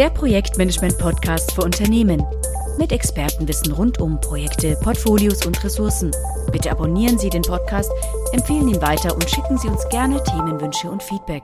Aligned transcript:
der 0.00 0.08
Projektmanagement-Podcast 0.08 1.52
für 1.52 1.60
Unternehmen. 1.60 2.24
Mit 2.78 2.90
Expertenwissen 2.90 3.70
rund 3.72 4.00
um 4.00 4.18
Projekte, 4.18 4.74
Portfolios 4.82 5.44
und 5.44 5.62
Ressourcen. 5.62 6.10
Bitte 6.50 6.70
abonnieren 6.70 7.18
Sie 7.18 7.28
den 7.28 7.42
Podcast, 7.42 7.92
empfehlen 8.32 8.66
ihn 8.66 8.80
weiter 8.80 9.14
und 9.14 9.28
schicken 9.28 9.58
Sie 9.58 9.68
uns 9.68 9.86
gerne 9.90 10.24
Themenwünsche 10.24 10.90
und 10.90 11.02
Feedback. 11.02 11.42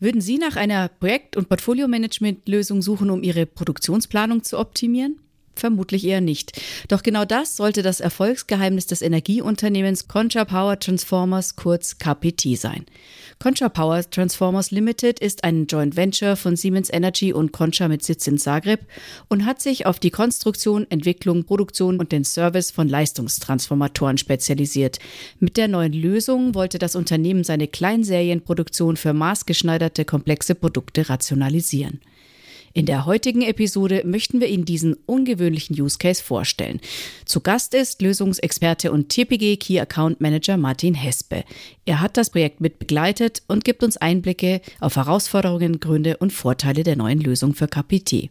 Würden 0.00 0.20
Sie 0.20 0.38
nach 0.38 0.56
einer 0.56 0.88
Projekt- 0.88 1.36
und 1.36 1.48
Portfolio-Management-Lösung 1.48 2.82
suchen, 2.82 3.10
um 3.10 3.22
Ihre 3.22 3.46
Produktionsplanung 3.46 4.42
zu 4.42 4.58
optimieren? 4.58 5.20
Vermutlich 5.54 6.04
eher 6.04 6.20
nicht. 6.20 6.60
Doch 6.88 7.02
genau 7.02 7.24
das 7.24 7.56
sollte 7.56 7.82
das 7.82 8.00
Erfolgsgeheimnis 8.00 8.86
des 8.86 9.02
Energieunternehmens 9.02 10.08
Concha 10.08 10.44
Power 10.44 10.78
Transformers, 10.78 11.56
kurz 11.56 11.98
KPT, 11.98 12.56
sein. 12.56 12.86
Concha 13.38 13.68
Power 13.68 14.08
Transformers 14.08 14.70
Limited 14.70 15.18
ist 15.18 15.44
ein 15.44 15.66
Joint 15.66 15.96
Venture 15.96 16.36
von 16.36 16.56
Siemens 16.56 16.88
Energy 16.90 17.32
und 17.32 17.52
Concha 17.52 17.88
mit 17.88 18.02
Sitz 18.02 18.26
in 18.26 18.38
Zagreb 18.38 18.80
und 19.28 19.44
hat 19.44 19.60
sich 19.60 19.84
auf 19.84 19.98
die 19.98 20.10
Konstruktion, 20.10 20.86
Entwicklung, 20.90 21.44
Produktion 21.44 21.98
und 21.98 22.12
den 22.12 22.24
Service 22.24 22.70
von 22.70 22.88
Leistungstransformatoren 22.88 24.16
spezialisiert. 24.16 25.00
Mit 25.38 25.56
der 25.56 25.68
neuen 25.68 25.92
Lösung 25.92 26.54
wollte 26.54 26.78
das 26.78 26.96
Unternehmen 26.96 27.44
seine 27.44 27.68
Kleinserienproduktion 27.68 28.96
für 28.96 29.12
maßgeschneiderte 29.12 30.04
komplexe 30.04 30.54
Produkte 30.54 31.08
rationalisieren. 31.08 32.00
In 32.74 32.86
der 32.86 33.04
heutigen 33.04 33.42
Episode 33.42 34.02
möchten 34.04 34.40
wir 34.40 34.48
Ihnen 34.48 34.64
diesen 34.64 34.94
ungewöhnlichen 35.06 35.78
Use 35.78 35.98
Case 35.98 36.22
vorstellen. 36.22 36.80
Zu 37.26 37.40
Gast 37.40 37.74
ist 37.74 38.00
Lösungsexperte 38.00 38.90
und 38.92 39.10
TPG 39.10 39.56
Key 39.56 39.78
Account 39.78 40.20
Manager 40.20 40.56
Martin 40.56 40.94
Hespe. 40.94 41.44
Er 41.84 42.00
hat 42.00 42.16
das 42.16 42.30
Projekt 42.30 42.60
mit 42.60 42.78
begleitet 42.78 43.42
und 43.46 43.64
gibt 43.64 43.82
uns 43.82 43.98
Einblicke 43.98 44.62
auf 44.80 44.96
Herausforderungen, 44.96 45.80
Gründe 45.80 46.16
und 46.16 46.32
Vorteile 46.32 46.82
der 46.82 46.96
neuen 46.96 47.20
Lösung 47.20 47.54
für 47.54 47.68
KPT. 47.68 48.30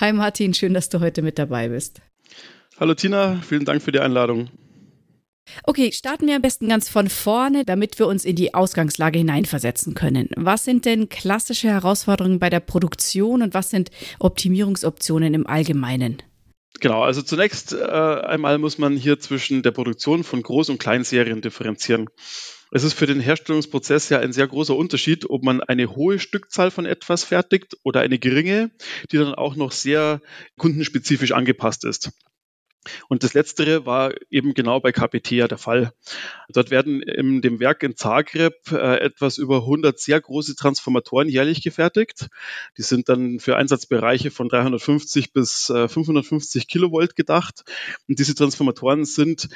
Hi 0.00 0.12
Martin, 0.12 0.54
schön, 0.54 0.74
dass 0.74 0.88
du 0.88 0.98
heute 1.00 1.22
mit 1.22 1.38
dabei 1.38 1.68
bist. 1.68 2.00
Hallo 2.80 2.94
Tina, 2.94 3.40
vielen 3.42 3.64
Dank 3.64 3.82
für 3.82 3.92
die 3.92 4.00
Einladung. 4.00 4.48
Okay, 5.64 5.92
starten 5.92 6.26
wir 6.26 6.36
am 6.36 6.42
besten 6.42 6.68
ganz 6.68 6.88
von 6.88 7.08
vorne, 7.08 7.64
damit 7.64 7.98
wir 7.98 8.06
uns 8.06 8.24
in 8.24 8.36
die 8.36 8.54
Ausgangslage 8.54 9.18
hineinversetzen 9.18 9.94
können. 9.94 10.28
Was 10.36 10.64
sind 10.64 10.84
denn 10.84 11.08
klassische 11.08 11.68
Herausforderungen 11.68 12.38
bei 12.38 12.50
der 12.50 12.60
Produktion 12.60 13.42
und 13.42 13.54
was 13.54 13.70
sind 13.70 13.90
Optimierungsoptionen 14.18 15.34
im 15.34 15.46
Allgemeinen? 15.46 16.22
Genau, 16.80 17.02
also 17.02 17.22
zunächst 17.22 17.72
äh, 17.72 17.76
einmal 17.76 18.58
muss 18.58 18.78
man 18.78 18.96
hier 18.96 19.18
zwischen 19.18 19.62
der 19.62 19.72
Produktion 19.72 20.22
von 20.22 20.42
Groß- 20.42 20.70
und 20.70 20.78
Kleinserien 20.78 21.40
differenzieren. 21.40 22.08
Es 22.70 22.84
ist 22.84 22.92
für 22.92 23.06
den 23.06 23.20
Herstellungsprozess 23.20 24.10
ja 24.10 24.20
ein 24.20 24.32
sehr 24.32 24.46
großer 24.46 24.76
Unterschied, 24.76 25.28
ob 25.30 25.42
man 25.42 25.62
eine 25.62 25.96
hohe 25.96 26.18
Stückzahl 26.18 26.70
von 26.70 26.84
etwas 26.84 27.24
fertigt 27.24 27.76
oder 27.82 28.00
eine 28.00 28.18
geringe, 28.18 28.70
die 29.10 29.16
dann 29.16 29.34
auch 29.34 29.56
noch 29.56 29.72
sehr 29.72 30.20
kundenspezifisch 30.58 31.32
angepasst 31.32 31.84
ist. 31.84 32.10
Und 33.08 33.22
das 33.22 33.34
Letztere 33.34 33.86
war 33.86 34.12
eben 34.30 34.54
genau 34.54 34.80
bei 34.80 34.92
KPT 34.92 35.30
der 35.30 35.58
Fall. 35.58 35.92
Dort 36.48 36.70
werden 36.70 37.02
in 37.02 37.42
dem 37.42 37.60
Werk 37.60 37.82
in 37.82 37.96
Zagreb 37.96 38.54
äh, 38.72 38.98
etwas 39.00 39.38
über 39.38 39.58
100 39.58 39.98
sehr 39.98 40.20
große 40.20 40.56
Transformatoren 40.56 41.28
jährlich 41.28 41.62
gefertigt. 41.62 42.28
Die 42.76 42.82
sind 42.82 43.08
dann 43.08 43.40
für 43.40 43.56
Einsatzbereiche 43.56 44.30
von 44.30 44.48
350 44.48 45.32
bis 45.32 45.70
äh, 45.70 45.88
550 45.88 46.68
Kilovolt 46.68 47.16
gedacht. 47.16 47.64
Und 48.08 48.18
diese 48.18 48.34
Transformatoren 48.34 49.04
sind 49.04 49.48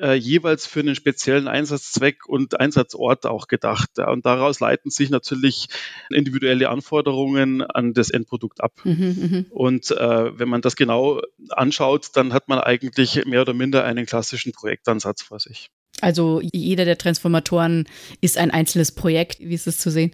äh, 0.00 0.14
jeweils 0.14 0.66
für 0.66 0.80
einen 0.80 0.94
speziellen 0.94 1.48
Einsatzzweck 1.48 2.26
und 2.26 2.58
Einsatzort 2.58 3.26
auch 3.26 3.48
gedacht. 3.48 3.98
Und 3.98 4.26
daraus 4.26 4.60
leiten 4.60 4.90
sich 4.90 5.10
natürlich 5.10 5.68
individuelle 6.10 6.68
Anforderungen 6.68 7.62
an 7.62 7.94
das 7.94 8.10
Endprodukt 8.10 8.60
ab. 8.60 8.72
Mhm, 8.84 8.94
mhm. 8.94 9.46
und 9.50 9.90
äh, 9.90 10.38
wenn 10.38 10.48
man 10.48 10.62
das 10.62 10.76
genau 10.76 11.20
anschaut, 11.50 12.10
dann 12.14 12.32
hat 12.32 12.48
man 12.48 12.58
eigentlich 12.58 13.24
mehr 13.26 13.42
oder 13.42 13.54
minder 13.54 13.84
einen 13.84 14.06
klassischen 14.06 14.52
Projektansatz 14.52 15.22
vor 15.22 15.40
sich. 15.40 15.70
Also 16.00 16.40
jeder 16.52 16.84
der 16.84 16.98
Transformatoren 16.98 17.88
ist 18.20 18.38
ein 18.38 18.50
einzelnes 18.50 18.92
Projekt. 18.92 19.40
Wie 19.40 19.54
ist 19.54 19.66
es 19.66 19.78
zu 19.78 19.90
sehen? 19.90 20.12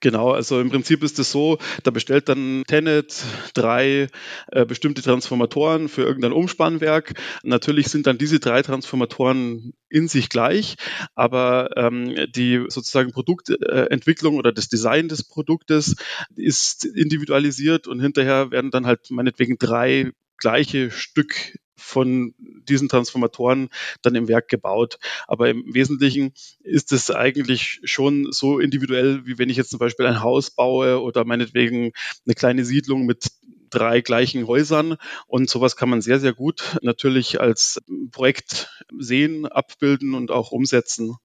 Genau, 0.00 0.32
also 0.32 0.60
im 0.60 0.70
Prinzip 0.70 1.02
ist 1.02 1.18
es 1.18 1.30
so, 1.30 1.58
da 1.82 1.90
bestellt 1.90 2.28
dann 2.28 2.64
Tenet 2.66 3.24
drei 3.54 4.08
äh, 4.52 4.66
bestimmte 4.66 5.00
Transformatoren 5.02 5.88
für 5.88 6.02
irgendein 6.02 6.32
Umspannwerk. 6.32 7.14
Natürlich 7.42 7.88
sind 7.88 8.06
dann 8.06 8.18
diese 8.18 8.40
drei 8.40 8.60
Transformatoren 8.62 9.72
in 9.88 10.08
sich 10.08 10.28
gleich, 10.28 10.76
aber 11.14 11.70
ähm, 11.76 12.14
die 12.34 12.64
sozusagen 12.68 13.12
Produktentwicklung 13.12 14.36
oder 14.36 14.52
das 14.52 14.68
Design 14.68 15.08
des 15.08 15.24
Produktes 15.24 15.96
ist 16.36 16.84
individualisiert 16.84 17.86
und 17.86 18.00
hinterher 18.00 18.50
werden 18.50 18.70
dann 18.70 18.86
halt 18.86 19.10
meinetwegen 19.10 19.56
drei 19.58 20.10
gleiche 20.36 20.90
Stück 20.90 21.56
von 21.76 22.34
diesen 22.38 22.88
Transformatoren 22.88 23.68
dann 24.02 24.14
im 24.14 24.28
Werk 24.28 24.48
gebaut. 24.48 24.98
Aber 25.26 25.48
im 25.48 25.74
Wesentlichen 25.74 26.32
ist 26.60 26.92
es 26.92 27.10
eigentlich 27.10 27.80
schon 27.84 28.32
so 28.32 28.58
individuell, 28.58 29.26
wie 29.26 29.38
wenn 29.38 29.50
ich 29.50 29.56
jetzt 29.56 29.70
zum 29.70 29.78
Beispiel 29.78 30.06
ein 30.06 30.22
Haus 30.22 30.50
baue 30.50 31.00
oder 31.00 31.24
meinetwegen 31.24 31.92
eine 32.26 32.34
kleine 32.34 32.64
Siedlung 32.64 33.06
mit 33.06 33.30
drei 33.70 34.00
gleichen 34.00 34.46
Häusern. 34.46 34.96
Und 35.26 35.50
sowas 35.50 35.76
kann 35.76 35.88
man 35.88 36.00
sehr, 36.00 36.20
sehr 36.20 36.32
gut 36.32 36.78
natürlich 36.82 37.40
als 37.40 37.80
Projekt 38.12 38.68
sehen, 38.98 39.46
abbilden 39.46 40.14
und 40.14 40.30
auch 40.30 40.52
umsetzen. 40.52 41.16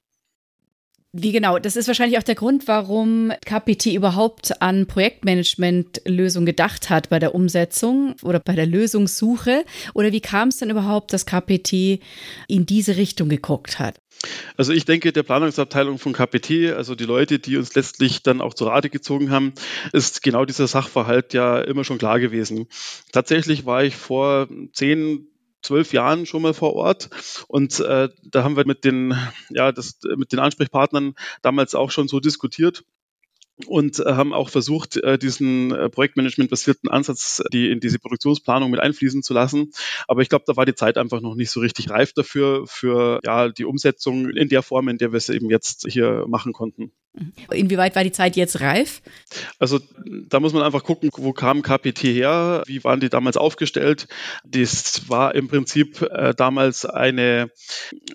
Wie 1.11 1.31
genau? 1.31 1.57
Das 1.57 1.75
ist 1.75 1.87
wahrscheinlich 1.87 2.19
auch 2.19 2.23
der 2.23 2.35
Grund, 2.35 2.67
warum 2.67 3.31
KPT 3.43 3.87
überhaupt 3.87 4.61
an 4.61 4.85
Projektmanagement-Lösungen 4.85 6.45
gedacht 6.45 6.91
hat 6.91 7.09
bei 7.09 7.17
der 7.17 7.33
Umsetzung 7.33 8.15
oder 8.21 8.39
bei 8.39 8.53
der 8.53 8.67
Lösungssuche. 8.67 9.65
Oder 9.95 10.11
wie 10.11 10.21
kam 10.21 10.49
es 10.49 10.57
denn 10.57 10.69
überhaupt, 10.69 11.11
dass 11.11 11.25
KPT 11.25 11.99
in 12.47 12.67
diese 12.67 12.95
Richtung 12.95 13.27
geguckt 13.27 13.79
hat? 13.79 13.99
Also 14.55 14.71
ich 14.71 14.85
denke, 14.85 15.11
der 15.11 15.23
Planungsabteilung 15.23 15.97
von 15.97 16.13
KPT, 16.13 16.73
also 16.75 16.93
die 16.93 17.05
Leute, 17.05 17.39
die 17.39 17.57
uns 17.57 17.73
letztlich 17.73 18.21
dann 18.21 18.39
auch 18.39 18.53
zur 18.53 18.67
Rate 18.67 18.91
gezogen 18.91 19.31
haben, 19.31 19.53
ist 19.93 20.21
genau 20.21 20.45
dieser 20.45 20.67
Sachverhalt 20.67 21.33
ja 21.33 21.59
immer 21.59 21.85
schon 21.85 21.97
klar 21.97 22.19
gewesen. 22.19 22.67
Tatsächlich 23.11 23.65
war 23.65 23.83
ich 23.83 23.95
vor 23.95 24.47
zehn, 24.73 25.27
zwölf 25.61 25.93
Jahren 25.93 26.25
schon 26.25 26.41
mal 26.41 26.53
vor 26.53 26.73
Ort 26.73 27.09
und 27.47 27.79
äh, 27.79 28.09
da 28.23 28.43
haben 28.43 28.57
wir 28.57 28.65
mit 28.65 28.83
den, 28.85 29.15
ja, 29.49 29.71
das, 29.71 29.99
mit 30.15 30.31
den 30.31 30.39
Ansprechpartnern 30.39 31.15
damals 31.41 31.75
auch 31.75 31.91
schon 31.91 32.07
so 32.07 32.19
diskutiert 32.19 32.83
und 33.67 33.99
äh, 33.99 34.13
haben 34.13 34.33
auch 34.33 34.49
versucht, 34.49 34.97
äh, 34.97 35.17
diesen 35.17 35.71
äh, 35.71 35.89
Projektmanagement-basierten 35.89 36.89
Ansatz, 36.89 37.43
die 37.51 37.69
in 37.69 37.79
diese 37.79 37.99
Produktionsplanung 37.99 38.71
mit 38.71 38.79
einfließen 38.79 39.23
zu 39.23 39.33
lassen. 39.33 39.71
Aber 40.07 40.21
ich 40.21 40.29
glaube, 40.29 40.45
da 40.47 40.55
war 40.55 40.65
die 40.65 40.75
Zeit 40.75 40.97
einfach 40.97 41.21
noch 41.21 41.35
nicht 41.35 41.51
so 41.51 41.59
richtig 41.59 41.89
reif 41.89 42.13
dafür, 42.13 42.65
für 42.67 43.19
ja 43.25 43.49
die 43.49 43.65
Umsetzung 43.65 44.29
in 44.29 44.49
der 44.49 44.63
Form, 44.63 44.87
in 44.87 44.97
der 44.97 45.11
wir 45.11 45.17
es 45.17 45.29
eben 45.29 45.49
jetzt 45.49 45.85
hier 45.89 46.25
machen 46.27 46.53
konnten. 46.53 46.91
Inwieweit 47.51 47.95
war 47.95 48.03
die 48.03 48.11
Zeit 48.11 48.35
jetzt 48.35 48.61
reif? 48.61 49.01
Also 49.57 49.79
da 50.27 50.39
muss 50.39 50.53
man 50.53 50.61
einfach 50.61 50.83
gucken, 50.83 51.09
wo 51.17 51.33
kam 51.33 51.63
KPT 51.63 52.03
her, 52.03 52.63
wie 52.67 52.83
waren 52.83 52.99
die 52.99 53.09
damals 53.09 53.35
aufgestellt. 53.35 54.07
Das 54.45 55.09
war 55.09 55.33
im 55.33 55.47
Prinzip 55.47 56.01
äh, 56.03 56.35
damals 56.35 56.85
eine 56.85 57.49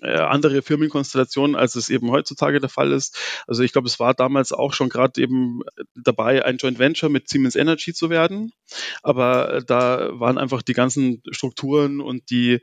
äh, 0.01 0.17
andere 0.17 0.61
Firmenkonstellation, 0.61 1.55
als 1.55 1.75
es 1.75 1.89
eben 1.89 2.09
heutzutage 2.09 2.59
der 2.59 2.69
Fall 2.69 2.93
ist. 2.93 3.19
Also 3.47 3.63
ich 3.63 3.73
glaube, 3.73 3.87
es 3.87 3.99
war 3.99 4.13
damals 4.13 4.53
auch 4.53 4.73
schon 4.73 4.89
gerade 4.89 5.21
eben 5.21 5.61
dabei, 5.95 6.45
ein 6.45 6.57
Joint 6.57 6.79
Venture 6.79 7.09
mit 7.09 7.27
Siemens 7.27 7.55
Energy 7.55 7.93
zu 7.93 8.09
werden. 8.09 8.53
Aber 9.03 9.61
da 9.67 10.09
waren 10.13 10.37
einfach 10.37 10.61
die 10.61 10.73
ganzen 10.73 11.21
Strukturen 11.31 11.99
und 11.99 12.29
die, 12.29 12.61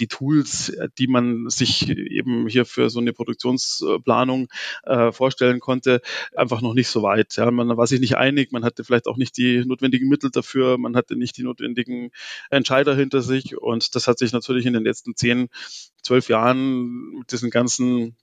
die 0.00 0.08
Tools, 0.08 0.76
die 0.98 1.06
man 1.06 1.48
sich 1.48 1.88
eben 1.88 2.48
hier 2.48 2.66
für 2.66 2.90
so 2.90 2.98
eine 2.98 3.12
Produktionsplanung 3.12 4.48
äh, 4.82 5.12
vorstellen 5.12 5.60
konnte, 5.60 5.67
konnte, 5.68 6.00
einfach 6.34 6.62
noch 6.62 6.72
nicht 6.72 6.88
so 6.88 7.02
weit. 7.02 7.36
Ja, 7.36 7.50
man 7.50 7.76
war 7.76 7.86
sich 7.86 8.00
nicht 8.00 8.16
einig, 8.16 8.52
man 8.52 8.64
hatte 8.64 8.84
vielleicht 8.84 9.06
auch 9.06 9.18
nicht 9.18 9.36
die 9.36 9.64
notwendigen 9.66 10.08
Mittel 10.08 10.30
dafür, 10.30 10.78
man 10.78 10.96
hatte 10.96 11.14
nicht 11.14 11.36
die 11.36 11.42
notwendigen 11.42 12.10
Entscheider 12.48 12.96
hinter 12.96 13.20
sich 13.20 13.58
und 13.58 13.94
das 13.94 14.08
hat 14.08 14.18
sich 14.18 14.32
natürlich 14.32 14.64
in 14.64 14.72
den 14.72 14.84
letzten 14.84 15.14
zehn, 15.14 15.48
zwölf 16.02 16.30
Jahren 16.30 17.18
mit 17.18 17.30
diesen 17.30 17.50
ganzen 17.50 18.16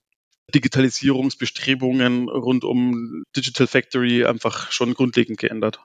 Digitalisierungsbestrebungen 0.55 2.29
rund 2.29 2.63
um 2.63 3.23
Digital 3.35 3.67
Factory 3.67 4.25
einfach 4.25 4.71
schon 4.71 4.95
grundlegend 4.95 5.37
geändert. 5.37 5.79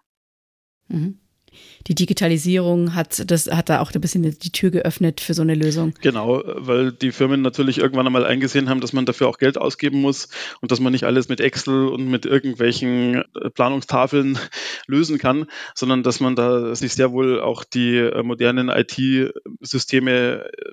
Mhm 0.88 1.20
die 1.86 1.94
Digitalisierung 1.94 2.94
hat 2.94 3.30
das 3.30 3.46
hat 3.50 3.68
da 3.68 3.80
auch 3.80 3.92
ein 3.92 4.00
bisschen 4.00 4.22
die 4.22 4.52
Tür 4.52 4.70
geöffnet 4.70 5.20
für 5.20 5.34
so 5.34 5.42
eine 5.42 5.54
Lösung. 5.54 5.94
Genau, 6.00 6.42
weil 6.44 6.92
die 6.92 7.12
Firmen 7.12 7.42
natürlich 7.42 7.78
irgendwann 7.78 8.06
einmal 8.06 8.24
eingesehen 8.24 8.68
haben, 8.68 8.80
dass 8.80 8.92
man 8.92 9.06
dafür 9.06 9.28
auch 9.28 9.38
Geld 9.38 9.58
ausgeben 9.58 10.00
muss 10.00 10.28
und 10.60 10.70
dass 10.70 10.80
man 10.80 10.92
nicht 10.92 11.04
alles 11.04 11.28
mit 11.28 11.40
Excel 11.40 11.88
und 11.88 12.08
mit 12.08 12.26
irgendwelchen 12.26 13.22
äh, 13.34 13.50
Planungstafeln 13.50 14.38
lösen 14.86 15.18
kann, 15.18 15.46
sondern 15.74 16.02
dass 16.02 16.20
man 16.20 16.36
da 16.36 16.74
sich 16.74 16.94
sehr 16.94 17.12
wohl 17.12 17.40
auch 17.40 17.64
die 17.64 17.96
äh, 17.96 18.22
modernen 18.22 18.68
IT-Systeme 18.68 20.44
äh, 20.44 20.72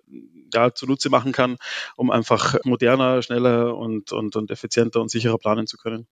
ja, 0.54 0.74
zunutze 0.74 1.10
machen 1.10 1.32
kann, 1.32 1.58
um 1.96 2.12
einfach 2.12 2.56
moderner, 2.64 3.22
schneller 3.22 3.76
und, 3.76 4.12
und, 4.12 4.36
und 4.36 4.52
effizienter 4.52 5.02
und 5.02 5.12
sicherer 5.12 5.38
planen 5.38 5.68
zu 5.68 5.78
können. 5.78 6.08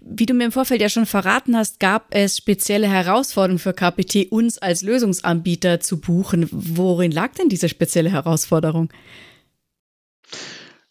Wie 0.00 0.26
du 0.26 0.34
mir 0.34 0.46
im 0.46 0.52
Vorfeld 0.52 0.80
ja 0.80 0.88
schon 0.88 1.06
verraten 1.06 1.56
hast, 1.56 1.80
gab 1.80 2.06
es 2.10 2.36
spezielle 2.36 2.88
Herausforderungen 2.88 3.58
für 3.58 3.74
KPT, 3.74 4.30
uns 4.30 4.58
als 4.58 4.82
Lösungsanbieter 4.82 5.80
zu 5.80 6.00
buchen. 6.00 6.48
Worin 6.50 7.12
lag 7.12 7.34
denn 7.34 7.48
diese 7.48 7.68
spezielle 7.68 8.10
Herausforderung? 8.10 8.90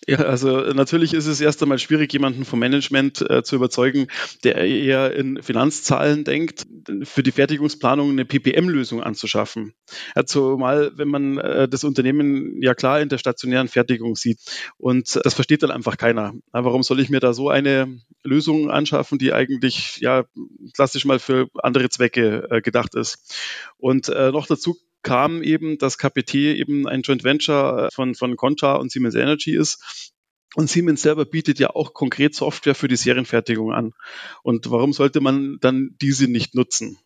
Ja, 0.10 0.18
also 0.22 0.58
natürlich 0.74 1.14
ist 1.14 1.28
es 1.28 1.40
erst 1.40 1.62
einmal 1.62 1.78
schwierig, 1.78 2.12
jemanden 2.14 2.44
vom 2.44 2.58
Management 2.58 3.22
äh, 3.30 3.44
zu 3.44 3.56
überzeugen, 3.56 4.08
der 4.44 4.56
eher 4.56 5.14
in 5.16 5.44
Finanzzahlen 5.44 6.24
denkt, 6.24 6.66
für 7.04 7.22
die 7.22 7.32
Fertigungsplanung 7.32 8.10
eine 8.10 8.26
PPM-Lösung 8.26 9.04
anzuschaffen. 9.04 9.74
Also 10.16 10.58
mal, 10.58 10.92
wenn 10.96 11.10
man 11.10 11.38
äh, 11.38 11.70
das 11.70 11.84
Unternehmen 11.84 12.60
ja 12.60 12.74
klar 12.74 13.02
in 13.02 13.10
der 13.10 13.20
stationären 13.20 13.68
Fertigung 13.68 14.16
sieht 14.16 14.40
und 14.78 15.20
das 15.24 15.36
versteht 15.36 15.62
dann 15.62 15.70
einfach 15.70 15.98
keiner. 15.98 16.34
warum 16.52 16.82
soll 16.82 17.00
ich 17.02 17.12
mir 17.12 17.20
da 17.20 17.34
so 17.34 17.50
eine 17.50 18.00
Lösung 18.24 18.72
anschaffen, 18.72 19.20
die 19.20 19.32
eigentlich 19.32 19.98
ja 19.98 20.26
klassisch 20.74 21.06
mal 21.06 21.20
für 21.20 21.50
andere 21.62 21.90
Zwecke 21.90 22.48
äh, 22.50 22.62
gedacht 22.62 22.96
ist? 22.96 23.36
Und 23.78 24.10
äh, 24.10 24.32
noch 24.32 24.48
dazu 24.48 24.76
kam 25.01 25.42
eben, 25.44 25.78
dass 25.78 25.98
KPT 25.98 26.36
eben 26.36 26.88
ein 26.88 27.01
Joint 27.01 27.24
Venture 27.24 27.88
äh, 27.88 27.90
von, 27.94 28.16
von 28.16 28.36
Conta 28.36 28.75
und 28.75 28.92
Siemens 28.92 29.16
Energy 29.16 29.56
ist. 29.56 30.13
Und 30.56 30.69
Siemens 30.69 31.04
selber 31.04 31.25
bietet 31.25 31.60
ja 31.60 31.69
auch 31.69 31.94
konkret 31.94 32.34
Software 32.34 32.75
für 32.75 32.88
die 32.88 32.96
Serienfertigung 32.96 33.72
an. 33.72 33.94
Und 34.42 34.69
warum 34.72 34.94
sollte 34.94 35.22
man 35.22 35.57
dann 35.62 35.96
diese 36.01 36.28
nicht 36.28 36.56
nutzen? 36.56 36.98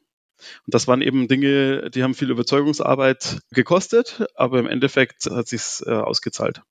Und 0.65 0.73
das 0.73 0.87
waren 0.87 1.01
eben 1.01 1.27
Dinge, 1.27 1.89
die 1.91 2.03
haben 2.03 2.13
viel 2.13 2.31
Überzeugungsarbeit 2.31 3.39
gekostet, 3.51 4.25
aber 4.35 4.59
im 4.59 4.67
Endeffekt 4.67 5.25
hat 5.25 5.47
sich's 5.47 5.83
äh, 5.85 5.91
ausgezahlt. 5.91 6.61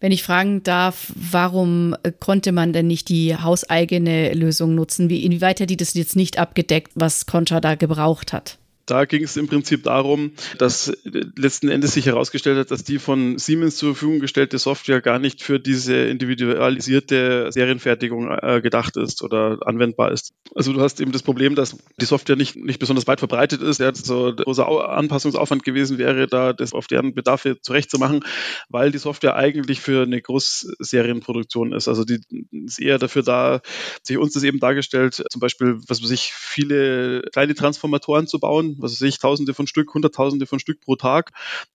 Wenn 0.00 0.12
ich 0.12 0.22
fragen 0.22 0.62
darf, 0.62 1.12
warum 1.14 1.94
konnte 2.18 2.52
man 2.52 2.72
denn 2.72 2.86
nicht 2.86 3.08
die 3.08 3.36
hauseigene 3.36 4.34
Lösung 4.34 4.74
nutzen? 4.74 5.08
Wie, 5.08 5.24
inwieweit 5.24 5.60
hat 5.60 5.70
die 5.70 5.76
das 5.76 5.94
jetzt 5.94 6.16
nicht 6.16 6.38
abgedeckt, 6.38 6.92
was 6.94 7.26
Concha 7.26 7.60
da 7.60 7.76
gebraucht 7.76 8.32
hat? 8.32 8.58
Da 8.86 9.04
ging 9.04 9.22
es 9.22 9.36
im 9.36 9.46
Prinzip 9.46 9.84
darum, 9.84 10.32
dass 10.58 10.92
letzten 11.36 11.68
Endes 11.68 11.94
sich 11.94 12.06
herausgestellt 12.06 12.58
hat, 12.58 12.70
dass 12.70 12.84
die 12.84 12.98
von 12.98 13.38
Siemens 13.38 13.76
zur 13.76 13.94
Verfügung 13.94 14.20
gestellte 14.20 14.58
Software 14.58 15.00
gar 15.00 15.18
nicht 15.18 15.42
für 15.42 15.60
diese 15.60 15.94
individualisierte 15.94 17.50
Serienfertigung 17.50 18.30
äh, 18.30 18.60
gedacht 18.60 18.96
ist 18.96 19.22
oder 19.22 19.58
anwendbar 19.64 20.10
ist. 20.10 20.32
Also 20.54 20.72
du 20.72 20.80
hast 20.80 21.00
eben 21.00 21.12
das 21.12 21.22
Problem, 21.22 21.54
dass 21.54 21.76
die 22.00 22.04
Software 22.04 22.36
nicht, 22.36 22.56
nicht 22.56 22.78
besonders 22.78 23.06
weit 23.06 23.20
verbreitet 23.20 23.62
ist. 23.62 23.78
Ja, 23.78 23.94
so 23.94 24.34
großer 24.34 24.68
Anpassungsaufwand 24.90 25.64
gewesen 25.64 25.98
wäre, 25.98 26.26
da 26.26 26.52
das 26.52 26.72
auf 26.72 26.86
deren 26.86 27.14
Bedarfe 27.14 27.60
zurechtzumachen, 27.60 28.24
weil 28.68 28.90
die 28.90 28.98
Software 28.98 29.36
eigentlich 29.36 29.80
für 29.80 30.02
eine 30.02 30.20
Großserienproduktion 30.20 31.72
ist. 31.72 31.88
Also 31.88 32.04
die 32.04 32.20
ist 32.50 32.80
eher 32.80 32.98
dafür 32.98 33.22
da, 33.22 33.60
sich 34.02 34.18
uns 34.18 34.34
das 34.34 34.42
eben 34.42 34.58
dargestellt, 34.58 35.22
zum 35.30 35.40
Beispiel, 35.40 35.78
was 35.86 36.02
weiß 36.02 36.10
ich, 36.10 36.32
viele 36.32 37.22
kleine 37.32 37.54
Transformatoren 37.54 38.26
zu 38.26 38.38
bauen, 38.38 38.71
was 38.78 38.92
weiß 38.92 39.02
ich, 39.02 39.18
Tausende 39.18 39.54
von 39.54 39.66
Stück, 39.66 39.92
Hunderttausende 39.94 40.46
von 40.46 40.58
Stück 40.58 40.80
pro 40.80 40.96
Tag. 40.96 41.30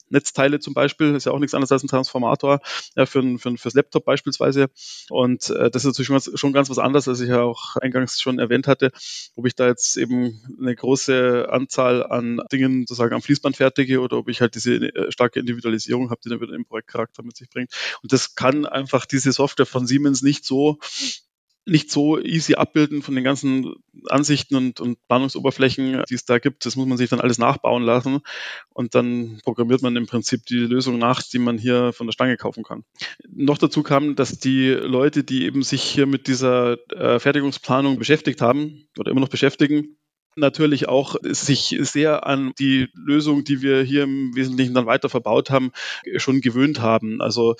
Netzteile 0.09 0.59
zum 0.59 0.73
Beispiel 0.73 1.15
ist 1.15 1.25
ja 1.25 1.31
auch 1.31 1.39
nichts 1.39 1.53
anderes 1.53 1.71
als 1.71 1.83
ein 1.83 1.87
Transformator 1.87 2.59
ja, 2.95 3.05
für, 3.05 3.19
ein, 3.19 3.39
für, 3.39 3.49
ein, 3.49 3.57
fürs 3.57 3.73
Laptop 3.73 4.05
beispielsweise. 4.05 4.67
Und 5.09 5.49
äh, 5.49 5.69
das 5.69 5.83
ist 5.83 5.97
natürlich 5.97 6.23
schon, 6.23 6.37
schon 6.37 6.53
ganz 6.53 6.69
was 6.69 6.79
anderes, 6.79 7.07
als 7.07 7.19
ich 7.19 7.29
ja 7.29 7.41
auch 7.41 7.75
eingangs 7.77 8.19
schon 8.19 8.39
erwähnt 8.39 8.67
hatte, 8.67 8.91
ob 9.35 9.45
ich 9.45 9.55
da 9.55 9.67
jetzt 9.67 9.97
eben 9.97 10.41
eine 10.59 10.75
große 10.75 11.47
Anzahl 11.49 12.05
an 12.05 12.41
Dingen 12.51 12.81
sozusagen 12.87 13.13
am 13.13 13.21
Fließband 13.21 13.57
fertige 13.57 13.99
oder 14.01 14.17
ob 14.17 14.29
ich 14.29 14.41
halt 14.41 14.55
diese 14.55 14.75
äh, 14.75 15.11
starke 15.11 15.39
Individualisierung 15.39 16.09
habe, 16.09 16.21
die 16.23 16.29
dann 16.29 16.41
wieder 16.41 16.53
den 16.53 16.65
Projektcharakter 16.65 17.23
mit 17.23 17.35
sich 17.35 17.49
bringt. 17.49 17.71
Und 18.01 18.13
das 18.13 18.35
kann 18.35 18.65
einfach 18.65 19.05
diese 19.05 19.31
Software 19.31 19.65
von 19.65 19.87
Siemens 19.87 20.21
nicht 20.21 20.45
so 20.45 20.79
nicht 21.67 21.91
so 21.91 22.19
easy 22.19 22.55
abbilden 22.55 23.01
von 23.01 23.13
den 23.13 23.23
ganzen 23.23 23.75
Ansichten 24.07 24.55
und, 24.55 24.79
und 24.79 24.97
Planungsoberflächen, 25.07 26.03
die 26.09 26.15
es 26.15 26.25
da 26.25 26.39
gibt. 26.39 26.65
Das 26.65 26.75
muss 26.77 26.87
man 26.87 26.97
sich 26.97 27.09
dann 27.09 27.19
alles 27.19 27.37
nachbauen 27.37 27.83
lassen 27.83 28.21
und 28.73 28.95
dann 28.95 29.39
programmiert 29.43 29.81
man 29.81 29.95
im 29.95 30.07
Prinzip 30.07 30.45
die 30.45 30.59
Lösung 30.59 30.97
nach, 30.97 31.21
die 31.21 31.39
man 31.39 31.57
hier 31.57 31.91
von 31.91 32.07
der 32.07 32.13
Stange 32.13 32.37
kaufen 32.37 32.63
kann. 32.63 32.83
Noch 33.27 33.57
dazu 33.57 33.83
kam, 33.83 34.15
dass 34.15 34.39
die 34.39 34.69
Leute, 34.69 35.23
die 35.23 35.45
eben 35.45 35.61
sich 35.61 35.83
hier 35.83 36.05
mit 36.05 36.27
dieser 36.27 36.77
äh, 36.91 37.19
Fertigungsplanung 37.19 37.99
beschäftigt 37.99 38.41
haben 38.41 38.87
oder 38.97 39.11
immer 39.11 39.21
noch 39.21 39.29
beschäftigen, 39.29 39.97
natürlich 40.37 40.87
auch 40.87 41.15
sich 41.23 41.75
sehr 41.81 42.25
an 42.25 42.53
die 42.59 42.87
Lösung, 42.93 43.43
die 43.43 43.61
wir 43.61 43.81
hier 43.81 44.03
im 44.03 44.35
Wesentlichen 44.35 44.73
dann 44.73 44.85
weiter 44.85 45.09
verbaut 45.09 45.49
haben, 45.49 45.71
schon 46.17 46.41
gewöhnt 46.41 46.79
haben. 46.79 47.21
Also 47.21 47.55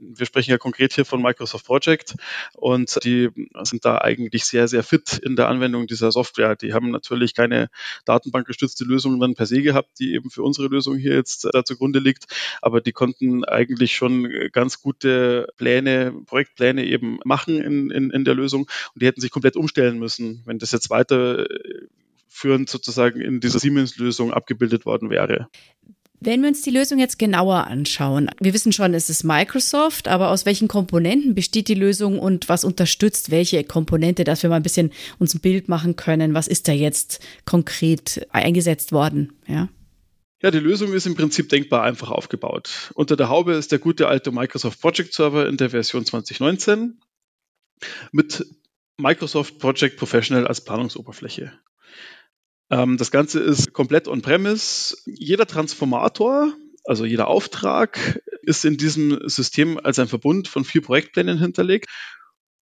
wir 0.00 0.26
sprechen 0.26 0.50
ja 0.50 0.58
konkret 0.58 0.92
hier 0.92 1.04
von 1.04 1.22
Microsoft 1.22 1.66
Project 1.66 2.14
und 2.54 2.98
die 3.04 3.30
sind 3.62 3.84
da 3.84 3.98
eigentlich 3.98 4.44
sehr, 4.44 4.68
sehr 4.68 4.82
fit 4.82 5.18
in 5.22 5.36
der 5.36 5.48
Anwendung 5.48 5.86
dieser 5.86 6.12
Software. 6.12 6.56
Die 6.56 6.72
haben 6.72 6.90
natürlich 6.90 7.34
keine 7.34 7.68
datenbankgestützte 8.04 8.84
Lösung 8.84 9.20
dann 9.20 9.34
per 9.34 9.46
se 9.46 9.62
gehabt, 9.62 9.98
die 9.98 10.14
eben 10.14 10.30
für 10.30 10.42
unsere 10.42 10.68
Lösung 10.68 10.96
hier 10.96 11.14
jetzt 11.14 11.48
da 11.52 11.64
zugrunde 11.64 11.98
liegt, 11.98 12.26
aber 12.62 12.80
die 12.80 12.92
konnten 12.92 13.44
eigentlich 13.44 13.94
schon 13.94 14.28
ganz 14.52 14.80
gute 14.80 15.48
Pläne, 15.56 16.14
Projektpläne 16.26 16.84
eben 16.84 17.18
machen 17.24 17.60
in, 17.60 17.90
in, 17.90 18.10
in 18.10 18.24
der 18.24 18.34
Lösung 18.34 18.62
und 18.94 19.02
die 19.02 19.06
hätten 19.06 19.20
sich 19.20 19.30
komplett 19.30 19.56
umstellen 19.56 19.98
müssen, 19.98 20.42
wenn 20.46 20.58
das 20.58 20.72
jetzt 20.72 20.90
weiter 20.90 21.46
führend 22.36 22.68
sozusagen 22.68 23.20
in 23.20 23.40
dieser 23.40 23.58
Siemens-Lösung 23.58 24.32
abgebildet 24.32 24.84
worden 24.84 25.10
wäre. 25.10 25.48
Wenn 26.20 26.40
wir 26.40 26.48
uns 26.48 26.62
die 26.62 26.70
Lösung 26.70 26.98
jetzt 26.98 27.18
genauer 27.18 27.66
anschauen, 27.66 28.30
wir 28.40 28.54
wissen 28.54 28.72
schon, 28.72 28.94
es 28.94 29.10
ist 29.10 29.24
Microsoft, 29.24 30.08
aber 30.08 30.30
aus 30.30 30.46
welchen 30.46 30.68
Komponenten 30.68 31.34
besteht 31.34 31.68
die 31.68 31.74
Lösung 31.74 32.18
und 32.18 32.48
was 32.48 32.64
unterstützt 32.64 33.30
welche 33.30 33.64
Komponente, 33.64 34.24
dass 34.24 34.42
wir 34.42 34.50
mal 34.50 34.56
ein 34.56 34.62
bisschen 34.62 34.92
uns 35.18 35.34
ein 35.34 35.40
Bild 35.40 35.68
machen 35.68 35.96
können, 35.96 36.34
was 36.34 36.48
ist 36.48 36.68
da 36.68 36.72
jetzt 36.72 37.20
konkret 37.44 38.26
eingesetzt 38.30 38.92
worden, 38.92 39.32
ja? 39.46 39.68
Ja, 40.42 40.50
die 40.50 40.58
Lösung 40.58 40.92
ist 40.92 41.06
im 41.06 41.14
Prinzip 41.14 41.48
denkbar 41.48 41.82
einfach 41.82 42.10
aufgebaut. 42.10 42.92
Unter 42.94 43.16
der 43.16 43.30
Haube 43.30 43.54
ist 43.54 43.72
der 43.72 43.78
gute 43.78 44.06
alte 44.06 44.32
Microsoft 44.32 44.80
Project 44.80 45.14
Server 45.14 45.48
in 45.48 45.56
der 45.56 45.70
Version 45.70 46.04
2019 46.04 47.00
mit 48.12 48.46
Microsoft 48.98 49.58
Project 49.58 49.96
Professional 49.96 50.46
als 50.46 50.62
Planungsoberfläche. 50.62 51.52
Ähm, 52.70 52.96
das 52.96 53.10
Ganze 53.10 53.40
ist 53.40 53.72
komplett 53.72 54.08
on-premise. 54.08 54.96
Jeder 55.06 55.46
Transformator, 55.46 56.52
also 56.84 57.04
jeder 57.04 57.28
Auftrag, 57.28 58.20
ist 58.42 58.64
in 58.64 58.76
diesem 58.76 59.28
System 59.28 59.78
als 59.82 59.98
ein 59.98 60.08
Verbund 60.08 60.48
von 60.48 60.64
vier 60.64 60.82
Projektplänen 60.82 61.38
hinterlegt. 61.38 61.88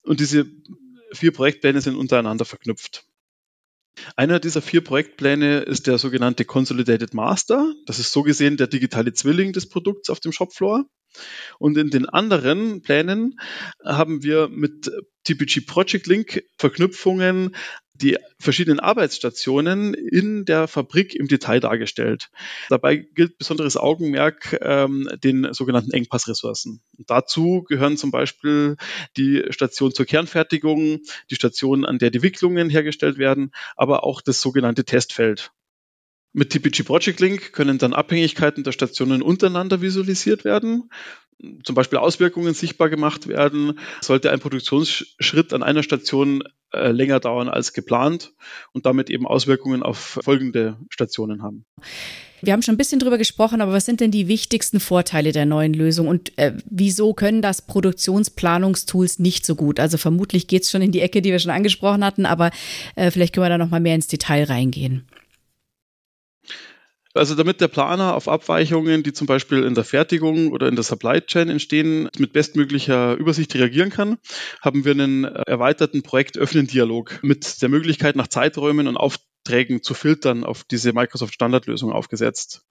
Und 0.03 0.21
diese 0.21 0.47
vier 1.13 1.33
Projektpläne 1.33 1.81
sind 1.81 1.97
untereinander 1.97 2.45
verknüpft. 2.45 3.05
Einer 4.17 4.41
dieser 4.41 4.63
vier 4.63 4.83
Projektpläne 4.83 5.61
ist 5.61 5.87
der 5.87 5.99
sogenannte 5.99 6.45
Consolidated 6.45 7.15
Master. 7.15 7.73
Das 7.87 7.99
ist 7.99 8.13
so 8.13 8.23
gesehen 8.23 8.57
der 8.57 8.67
digitale 8.67 9.13
Zwilling 9.13 9.53
des 9.53 9.69
Produkts 9.69 10.09
auf 10.11 10.19
dem 10.21 10.33
Shopfloor. 10.33 10.87
Und 11.59 11.77
in 11.77 11.91
den 11.91 12.09
anderen 12.09 12.83
Plänen 12.83 13.39
haben 13.85 14.23
wir 14.23 14.49
mit 14.49 14.91
TPG 15.25 15.61
Project 15.61 16.07
Link 16.07 16.45
Verknüpfungen 16.59 17.55
die 17.95 18.17
verschiedenen 18.39 18.81
Arbeitsstationen 18.81 19.95
in 19.95 20.45
der 20.45 20.67
Fabrik 20.67 21.15
im 21.15 21.29
Detail 21.29 21.61
dargestellt. 21.61 22.31
Dabei 22.69 22.97
gilt 22.97 23.39
besonderes 23.39 23.77
Augenmerk 23.77 24.59
ähm, 24.61 25.09
den 25.23 25.53
sogenannten 25.53 25.93
Engpassressourcen. 25.93 26.83
dazu 27.07 27.65
gehören 27.69 27.97
zum 27.97 28.11
Beispiel 28.11 28.77
die 29.17 29.45
Station 29.51 29.95
zur 29.95 30.07
Kernfertigung, 30.07 31.01
die 31.31 31.35
Station, 31.35 31.85
an 31.85 31.99
der 31.99 32.11
die 32.11 32.23
Wicklungen 32.23 32.71
hergestellt 32.71 33.19
werden, 33.19 33.53
aber 33.77 34.05
auch 34.05 34.21
das 34.21 34.41
sogenannte 34.41 34.85
Testfeld. 34.85 35.53
Mit 36.35 36.51
TPG 36.51 36.83
Project 36.85 37.21
Link 37.21 37.53
können 37.53 37.79
dann 37.79 37.93
Abhängigkeiten 37.93 38.65
der 38.65 38.73
Stationen 38.73 39.21
untereinander 39.21 39.83
visualisiert 39.83 40.45
werden, 40.45 40.89
zum 41.65 41.75
Beispiel 41.75 41.99
Auswirkungen 41.99 42.55
sichtbar 42.55 42.89
gemacht 42.89 43.29
werden. 43.29 43.79
Sollte 44.01 44.31
ein 44.31 44.41
Produktionsschritt 44.41 45.53
an 45.53 45.63
einer 45.63 45.83
Station 45.83 46.43
äh, 46.73 46.91
länger 46.91 47.21
dauern 47.21 47.49
als 47.49 47.75
geplant 47.75 48.33
und 48.73 48.87
damit 48.87 49.11
eben 49.11 49.27
Auswirkungen 49.27 49.83
auf 49.83 50.21
folgende 50.23 50.79
Stationen 50.89 51.43
haben. 51.43 51.67
Wir 52.41 52.55
haben 52.55 52.63
schon 52.63 52.75
ein 52.75 52.79
bisschen 52.79 52.99
drüber 52.99 53.19
gesprochen, 53.19 53.61
aber 53.61 53.73
was 53.73 53.85
sind 53.85 54.01
denn 54.01 54.11
die 54.11 54.27
wichtigsten 54.27 54.81
Vorteile 54.81 55.31
der 55.31 55.47
neuen 55.47 55.75
Lösung 55.75 56.09
und 56.09 56.37
äh, 56.39 56.55
wieso 56.65 57.15
können 57.15 57.41
das 57.41 57.63
Produktionsplanungstools 57.63 59.21
nicht 59.21 59.47
so 59.47 59.55
gut? 59.55 59.79
Also 59.79 59.97
vermutlich 59.97 60.49
geht 60.49 60.63
es 60.63 60.71
schon 60.71 60.83
in 60.83 60.91
die 60.91 61.03
Ecke, 61.03 61.23
die 61.23 61.31
wir 61.31 61.39
schon 61.39 61.53
angesprochen 61.53 62.05
hatten, 62.05 62.27
aber 62.27 62.51
äh, 62.97 63.11
vielleicht 63.11 63.35
können 63.35 63.45
wir 63.45 63.51
da 63.51 63.59
noch 63.59 63.71
mal 63.71 63.81
mehr 63.81 63.95
ins 63.95 64.09
Detail 64.09 64.45
reingehen. 64.45 65.07
Also 67.15 67.35
damit 67.35 67.61
der 67.61 67.69
Planer 67.69 68.15
auf 68.15 68.27
Abweichungen, 68.27 69.03
die 69.03 69.13
zum 69.13 69.27
Beispiel 69.27 69.65
in 69.65 69.75
der 69.75 69.85
Fertigung 69.85 70.51
oder 70.51 70.69
in 70.69 70.77
der 70.77 70.85
Supply 70.85 71.21
Chain 71.21 71.51
entstehen, 71.51 72.09
mit 72.19 72.33
bestmöglicher 72.33 73.15
Übersicht 73.15 73.55
reagieren 73.55 73.91
kann, 73.91 74.17
haben 74.63 74.85
wir 74.85 74.93
einen 74.93 75.25
erweiterten 75.25 76.03
Projekt-Öffnen-Dialog 76.03 77.21
mit 77.23 77.61
der 77.61 77.69
Möglichkeit, 77.69 78.17
nach 78.17 78.29
Zeiträumen 78.29 78.89
und 78.89 78.97
Aufträgen 78.97 79.83
zu 79.83 79.93
filtern 79.93 80.45
auf 80.45 80.65
diese 80.65 80.95
Microsoft 80.95 81.35
Standardlösung 81.35 81.93
aufgesetzt. 81.93 82.63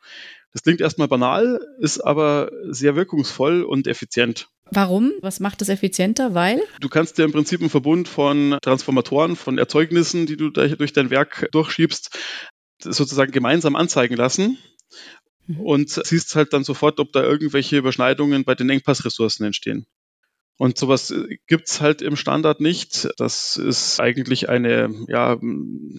Das 0.53 0.63
klingt 0.63 0.81
erstmal 0.81 1.07
banal, 1.07 1.59
ist 1.79 1.99
aber 2.01 2.51
sehr 2.67 2.95
wirkungsvoll 2.95 3.63
und 3.63 3.87
effizient. 3.87 4.49
Warum? 4.73 5.11
Was 5.19 5.41
macht 5.41 5.61
es 5.61 5.67
effizienter? 5.67 6.33
Weil? 6.33 6.61
Du 6.79 6.87
kannst 6.87 7.17
dir 7.17 7.25
im 7.25 7.33
Prinzip 7.33 7.59
einen 7.59 7.69
Verbund 7.69 8.07
von 8.07 8.57
Transformatoren, 8.61 9.35
von 9.35 9.57
Erzeugnissen, 9.57 10.25
die 10.25 10.37
du 10.37 10.49
durch 10.49 10.93
dein 10.93 11.09
Werk 11.09 11.49
durchschiebst, 11.51 12.17
sozusagen 12.83 13.31
gemeinsam 13.31 13.75
anzeigen 13.75 14.15
lassen 14.15 14.57
mhm. 15.47 15.59
und 15.61 15.89
siehst 15.89 16.35
halt 16.35 16.53
dann 16.53 16.63
sofort, 16.63 16.99
ob 16.99 17.11
da 17.11 17.23
irgendwelche 17.23 17.77
Überschneidungen 17.77 18.43
bei 18.43 18.55
den 18.55 18.69
Engpassressourcen 18.69 19.45
entstehen. 19.45 19.85
Und 20.61 20.77
sowas 20.77 21.09
äh, 21.09 21.39
gibt's 21.47 21.81
halt 21.81 22.03
im 22.03 22.15
Standard 22.15 22.61
nicht. 22.61 23.09
Das 23.17 23.57
ist 23.57 23.99
eigentlich 23.99 24.47
eine 24.47 24.93
ja, 25.07 25.39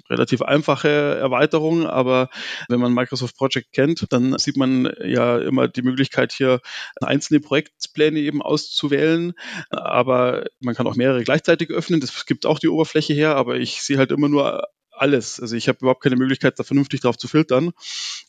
relativ 0.08 0.40
einfache 0.40 0.88
Erweiterung, 0.88 1.88
aber 1.88 2.30
wenn 2.68 2.78
man 2.78 2.94
Microsoft 2.94 3.36
Project 3.36 3.72
kennt, 3.72 4.06
dann 4.12 4.38
sieht 4.38 4.56
man 4.56 4.88
ja 5.04 5.38
immer 5.38 5.66
die 5.66 5.82
Möglichkeit, 5.82 6.32
hier 6.32 6.60
einzelne 7.00 7.40
Projektpläne 7.40 8.20
eben 8.20 8.40
auszuwählen. 8.40 9.32
Aber 9.70 10.44
man 10.60 10.76
kann 10.76 10.86
auch 10.86 10.94
mehrere 10.94 11.24
gleichzeitig 11.24 11.70
öffnen. 11.70 11.98
Das 11.98 12.24
gibt 12.24 12.46
auch 12.46 12.60
die 12.60 12.68
Oberfläche 12.68 13.14
her, 13.14 13.34
aber 13.34 13.56
ich 13.56 13.82
sehe 13.82 13.98
halt 13.98 14.12
immer 14.12 14.28
nur 14.28 14.62
alles. 15.02 15.40
Also 15.40 15.56
ich 15.56 15.68
habe 15.68 15.78
überhaupt 15.80 16.02
keine 16.02 16.16
Möglichkeit, 16.16 16.58
da 16.58 16.62
vernünftig 16.62 17.00
drauf 17.00 17.18
zu 17.18 17.28
filtern. 17.28 17.72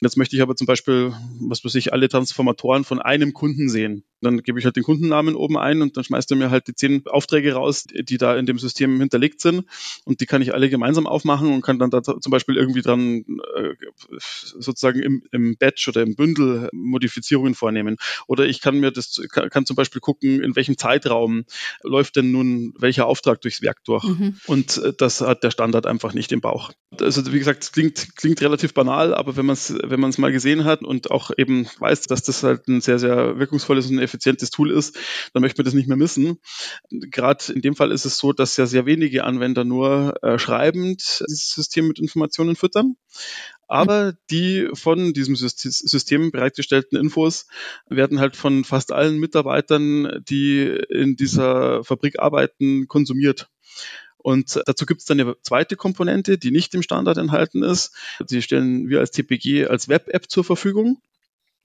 Jetzt 0.02 0.18
möchte 0.18 0.36
ich 0.36 0.42
aber 0.42 0.56
zum 0.56 0.68
Beispiel, 0.68 1.14
was 1.40 1.64
weiß 1.64 1.76
ich, 1.76 1.94
alle 1.94 2.10
Transformatoren 2.10 2.84
von 2.84 3.00
einem 3.00 3.34
Kunden 3.34 3.70
sehen. 3.70 4.04
Dann 4.24 4.42
gebe 4.42 4.60
ich 4.60 4.66
halt 4.66 4.76
den 4.76 4.84
Kundennamen 4.84 5.36
oben 5.36 5.58
ein 5.58 5.82
und 5.82 5.98
dann 5.98 6.04
schmeißt 6.04 6.32
er 6.32 6.38
mir 6.38 6.50
halt 6.50 6.68
die 6.68 6.76
zehn 6.76 7.06
Aufträge 7.08 7.54
raus, 7.54 7.86
die 7.86 8.18
da 8.18 8.36
in 8.36 8.46
dem 8.46 8.60
System 8.60 9.00
hinterlegt 9.00 9.42
sind. 9.42 9.66
Und 10.06 10.22
die 10.22 10.26
kann 10.26 10.42
ich 10.42 10.54
alle 10.54 10.70
gemeinsam 10.70 11.08
aufmachen 11.08 11.54
und 11.54 11.62
kann 11.62 11.80
dann 11.80 11.92
da 11.92 12.02
zum 12.02 12.32
Beispiel 12.32 12.58
irgendwie 12.58 12.82
dran 12.82 13.26
äh, 13.56 13.74
sozusagen 14.18 15.02
im, 15.02 15.24
im 15.32 15.58
Batch 15.58 15.88
oder 15.88 16.02
im 16.02 16.16
Bündel 16.16 16.70
Modifizierungen 16.72 17.56
vornehmen. 17.56 17.98
Oder 18.28 18.46
ich 18.46 18.62
kann 18.62 18.80
mir 18.80 18.92
das, 18.92 19.22
kann, 19.32 19.50
kann 19.50 19.66
zum 19.66 19.76
Beispiel 19.76 20.02
gucken, 20.02 20.42
in 20.42 20.56
welchem 20.56 20.78
Zeitraum 20.78 21.46
läuft 21.84 22.16
denn 22.16 22.32
nun 22.32 22.74
welcher 22.78 23.06
Auftrag 23.06 23.42
durchs 23.42 23.62
Werk 23.62 23.84
durch. 23.84 24.04
Mhm. 24.04 24.38
Und 24.48 24.78
äh, 24.78 24.94
das 24.98 25.22
hat 25.22 25.44
der 25.44 25.52
Standard 25.52 25.86
einfach 25.86 26.14
nicht 26.14 26.32
im 26.32 26.42
Bauch. 26.42 26.72
Also 27.00 27.32
wie 27.32 27.40
gesagt, 27.40 27.64
es 27.64 27.72
klingt, 27.72 28.16
klingt 28.16 28.42
relativ 28.42 28.74
banal, 28.74 29.14
aber 29.14 29.36
wenn 29.36 29.46
man 29.46 29.54
es 29.54 29.74
wenn 29.84 30.00
man 30.00 30.10
es 30.10 30.18
mal 30.18 30.32
gesehen 30.32 30.64
hat 30.66 30.82
und 30.82 31.12
auch 31.12 31.32
eben 31.38 31.68
weiß, 31.80 32.04
dass 32.04 32.24
das 32.24 32.44
halt 32.44 32.68
ein 32.68 32.82
sehr, 32.82 33.00
sehr 33.00 33.40
wirkungsvolles 33.40 33.90
und 33.90 34.00
effizientes 34.14 34.52
Tool 34.52 34.72
ist, 34.72 34.98
dann 35.34 35.42
möchte 35.42 35.60
man 35.60 35.66
das 35.66 35.74
nicht 35.74 35.88
mehr 35.88 35.98
missen. 35.98 36.38
Gerade 36.90 37.52
in 37.52 37.62
dem 37.62 37.76
Fall 37.76 37.92
ist 37.92 38.06
es 38.06 38.18
so, 38.18 38.32
dass 38.32 38.58
ja 38.58 38.66
sehr 38.68 38.86
wenige 38.86 39.24
Anwender 39.24 39.64
nur 39.64 40.22
äh, 40.24 40.38
schreibend 40.38 41.24
dieses 41.28 41.54
System 41.54 41.88
mit 41.88 42.00
Informationen 42.00 42.56
füttern. 42.56 42.96
Aber 43.68 44.14
die 44.30 44.70
von 44.74 45.14
diesem 45.14 45.36
System 45.36 46.32
bereitgestellten 46.32 46.98
Infos 46.98 47.48
werden 47.90 48.20
halt 48.20 48.36
von 48.36 48.64
fast 48.64 48.92
allen 48.92 49.18
Mitarbeitern, 49.18 50.24
die 50.30 50.64
in 50.90 51.16
dieser 51.16 51.84
Fabrik 51.84 52.20
arbeiten, 52.20 52.88
konsumiert. 52.88 53.50
Und 54.18 54.62
dazu 54.66 54.86
gibt 54.86 55.02
es 55.02 55.06
dann 55.06 55.20
eine 55.20 55.36
zweite 55.42 55.76
Komponente, 55.76 56.38
die 56.38 56.52
nicht 56.52 56.74
im 56.76 56.82
Standard 56.82 57.18
enthalten 57.18 57.62
ist. 57.62 57.94
Die 58.30 58.42
stellen 58.42 58.88
wir 58.88 59.00
als 59.00 59.12
TPG 59.12 59.66
als 59.68 59.90
Web-App 59.90 60.30
zur 60.30 60.44
Verfügung. 60.44 61.02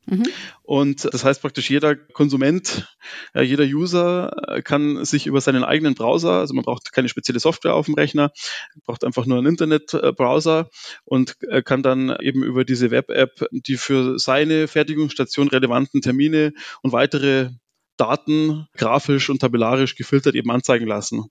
Mhm. 0.06 0.26
Und 0.62 1.12
das 1.12 1.24
heißt 1.24 1.42
praktisch, 1.42 1.68
jeder 1.68 1.94
Konsument, 1.94 2.88
ja, 3.34 3.42
jeder 3.42 3.64
User 3.64 4.60
kann 4.64 5.04
sich 5.04 5.26
über 5.26 5.40
seinen 5.40 5.64
eigenen 5.64 5.94
Browser, 5.94 6.32
also 6.32 6.54
man 6.54 6.64
braucht 6.64 6.92
keine 6.92 7.08
spezielle 7.08 7.40
Software 7.40 7.74
auf 7.74 7.86
dem 7.86 7.94
Rechner, 7.94 8.32
braucht 8.84 9.04
einfach 9.04 9.26
nur 9.26 9.38
einen 9.38 9.46
Internetbrowser 9.48 10.70
und 11.04 11.36
kann 11.64 11.82
dann 11.82 12.16
eben 12.20 12.42
über 12.42 12.64
diese 12.64 12.90
Web-App 12.90 13.46
die 13.50 13.76
für 13.76 14.18
seine 14.18 14.68
Fertigungsstation 14.68 15.48
relevanten 15.48 16.00
Termine 16.00 16.52
und 16.82 16.92
weitere 16.92 17.50
Daten 17.98 18.68
grafisch 18.76 19.28
und 19.28 19.40
tabellarisch 19.40 19.96
gefiltert 19.96 20.34
eben 20.34 20.50
anzeigen 20.50 20.86
lassen. 20.86 21.26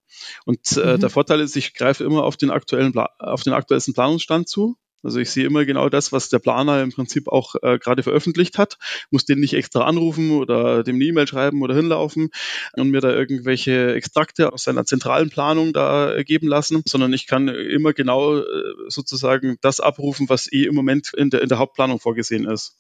Und 0.46 0.78
äh, 0.78 0.94
mhm. 0.94 1.00
der 1.00 1.10
Vorteil 1.10 1.40
ist, 1.40 1.56
ich 1.56 1.74
greife 1.74 2.04
immer 2.04 2.24
auf 2.24 2.38
den 2.38 2.52
aktuellen, 2.52 2.94
auf 3.20 3.42
den 3.42 3.54
aktuellsten 3.54 3.94
Planungsstand 3.94 4.48
zu. 4.48 4.78
Also 5.08 5.22
ich 5.22 5.32
sehe 5.32 5.46
immer 5.46 5.64
genau 5.64 5.88
das, 5.88 6.12
was 6.12 6.28
der 6.28 6.40
Planer 6.40 6.84
im 6.84 6.92
Prinzip 6.92 7.30
auch 7.30 7.56
äh, 7.62 7.80
gerade 7.80 8.04
veröffentlicht 8.04 8.58
hat, 8.58 8.78
muss 9.10 9.24
den 9.24 9.40
nicht 9.40 9.54
extra 9.54 9.86
anrufen 9.86 10.32
oder 10.32 10.84
dem 10.84 10.98
eine 10.98 11.06
E-Mail 11.06 11.26
schreiben 11.26 11.62
oder 11.62 11.74
hinlaufen 11.74 12.30
und 12.74 12.90
mir 12.90 13.00
da 13.00 13.14
irgendwelche 13.14 13.94
Extrakte 13.94 14.52
aus 14.52 14.66
seiner 14.66 14.84
zentralen 14.84 15.30
Planung 15.30 15.72
da 15.72 16.22
geben 16.24 16.50
lassen, 16.50 16.82
sondern 16.86 17.14
ich 17.14 17.26
kann 17.26 17.48
immer 17.48 17.94
genau 17.94 18.40
äh, 18.40 18.44
sozusagen 18.90 19.56
das 19.62 19.80
abrufen, 19.80 20.28
was 20.28 20.52
eh 20.52 20.66
im 20.66 20.76
Moment 20.76 21.14
in 21.14 21.30
der, 21.30 21.42
in 21.42 21.48
der 21.48 21.58
Hauptplanung 21.58 22.02
vorgesehen 22.02 22.44
ist. 22.44 22.76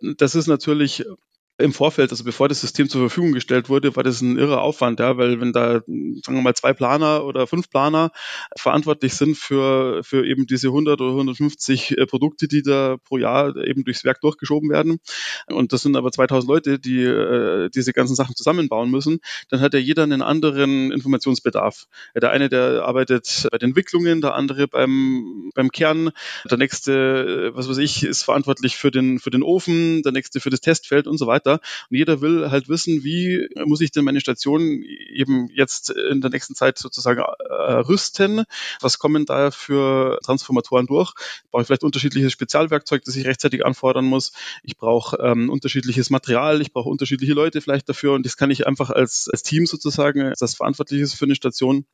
Das 0.00 0.36
ist 0.36 0.46
natürlich 0.46 1.04
im 1.58 1.72
Vorfeld, 1.72 2.10
also 2.12 2.22
bevor 2.22 2.48
das 2.48 2.60
System 2.60 2.88
zur 2.88 3.00
Verfügung 3.00 3.32
gestellt 3.32 3.68
wurde, 3.68 3.94
war 3.96 4.04
das 4.04 4.20
ein 4.20 4.38
irrer 4.38 4.62
Aufwand, 4.62 5.00
ja, 5.00 5.16
weil 5.16 5.40
wenn 5.40 5.52
da, 5.52 5.80
sagen 5.80 6.22
wir 6.24 6.42
mal, 6.42 6.54
zwei 6.54 6.72
Planer 6.72 7.24
oder 7.24 7.48
fünf 7.48 7.68
Planer 7.68 8.12
verantwortlich 8.56 9.14
sind 9.14 9.36
für, 9.36 10.04
für 10.04 10.24
eben 10.24 10.46
diese 10.46 10.68
100 10.68 11.00
oder 11.00 11.10
150 11.10 11.98
äh, 11.98 12.06
Produkte, 12.06 12.46
die 12.46 12.62
da 12.62 12.96
pro 13.04 13.18
Jahr 13.18 13.56
eben 13.56 13.84
durchs 13.84 14.04
Werk 14.04 14.20
durchgeschoben 14.20 14.70
werden, 14.70 14.98
und 15.48 15.72
das 15.72 15.82
sind 15.82 15.96
aber 15.96 16.12
2000 16.12 16.48
Leute, 16.48 16.78
die 16.78 17.02
äh, 17.02 17.70
diese 17.70 17.92
ganzen 17.92 18.14
Sachen 18.14 18.36
zusammenbauen 18.36 18.90
müssen, 18.90 19.18
dann 19.48 19.60
hat 19.60 19.74
ja 19.74 19.80
jeder 19.80 20.04
einen 20.04 20.22
anderen 20.22 20.92
Informationsbedarf. 20.92 21.86
Der 22.14 22.30
eine, 22.30 22.48
der 22.48 22.84
arbeitet 22.84 23.48
bei 23.50 23.58
den 23.58 23.70
Entwicklungen, 23.70 24.20
der 24.20 24.34
andere 24.34 24.68
beim, 24.68 25.50
beim 25.54 25.70
Kern, 25.70 26.10
der 26.48 26.58
nächste, 26.58 27.50
äh, 27.52 27.56
was 27.56 27.68
weiß 27.68 27.78
ich, 27.78 28.04
ist 28.04 28.22
verantwortlich 28.22 28.76
für 28.76 28.90
den, 28.90 29.18
für 29.18 29.30
den 29.30 29.42
Ofen, 29.42 30.02
der 30.02 30.12
nächste 30.12 30.40
für 30.40 30.50
das 30.50 30.60
Testfeld 30.60 31.06
und 31.06 31.18
so 31.18 31.26
weiter. 31.26 31.47
Charakter. 31.48 31.60
Und 31.90 31.96
jeder 31.96 32.20
will 32.20 32.50
halt 32.50 32.68
wissen, 32.68 33.04
wie 33.04 33.48
muss 33.64 33.80
ich 33.80 33.90
denn 33.90 34.04
meine 34.04 34.20
Station 34.20 34.82
eben 34.82 35.48
jetzt 35.52 35.90
in 35.90 36.20
der 36.20 36.30
nächsten 36.30 36.54
Zeit 36.54 36.78
sozusagen 36.78 37.20
äh, 37.20 37.54
rüsten? 37.54 38.44
Was 38.80 38.98
kommen 38.98 39.26
da 39.26 39.50
für 39.50 40.18
Transformatoren 40.22 40.86
durch? 40.86 41.12
Brauche 41.50 41.62
ich 41.62 41.66
vielleicht 41.66 41.84
unterschiedliches 41.84 42.32
Spezialwerkzeug, 42.32 43.04
das 43.04 43.16
ich 43.16 43.26
rechtzeitig 43.26 43.64
anfordern 43.64 44.04
muss? 44.04 44.32
Ich 44.62 44.76
brauche 44.76 45.16
ähm, 45.18 45.50
unterschiedliches 45.50 46.10
Material, 46.10 46.60
ich 46.60 46.72
brauche 46.72 46.88
unterschiedliche 46.88 47.32
Leute 47.32 47.60
vielleicht 47.60 47.88
dafür 47.88 48.12
und 48.12 48.26
das 48.26 48.36
kann 48.36 48.50
ich 48.50 48.66
einfach 48.66 48.90
als, 48.90 49.28
als 49.32 49.42
Team 49.42 49.66
sozusagen, 49.66 50.32
das 50.38 50.54
verantwortlich 50.54 51.00
ist 51.00 51.14
für 51.14 51.24
eine 51.24 51.34
Station, 51.34 51.86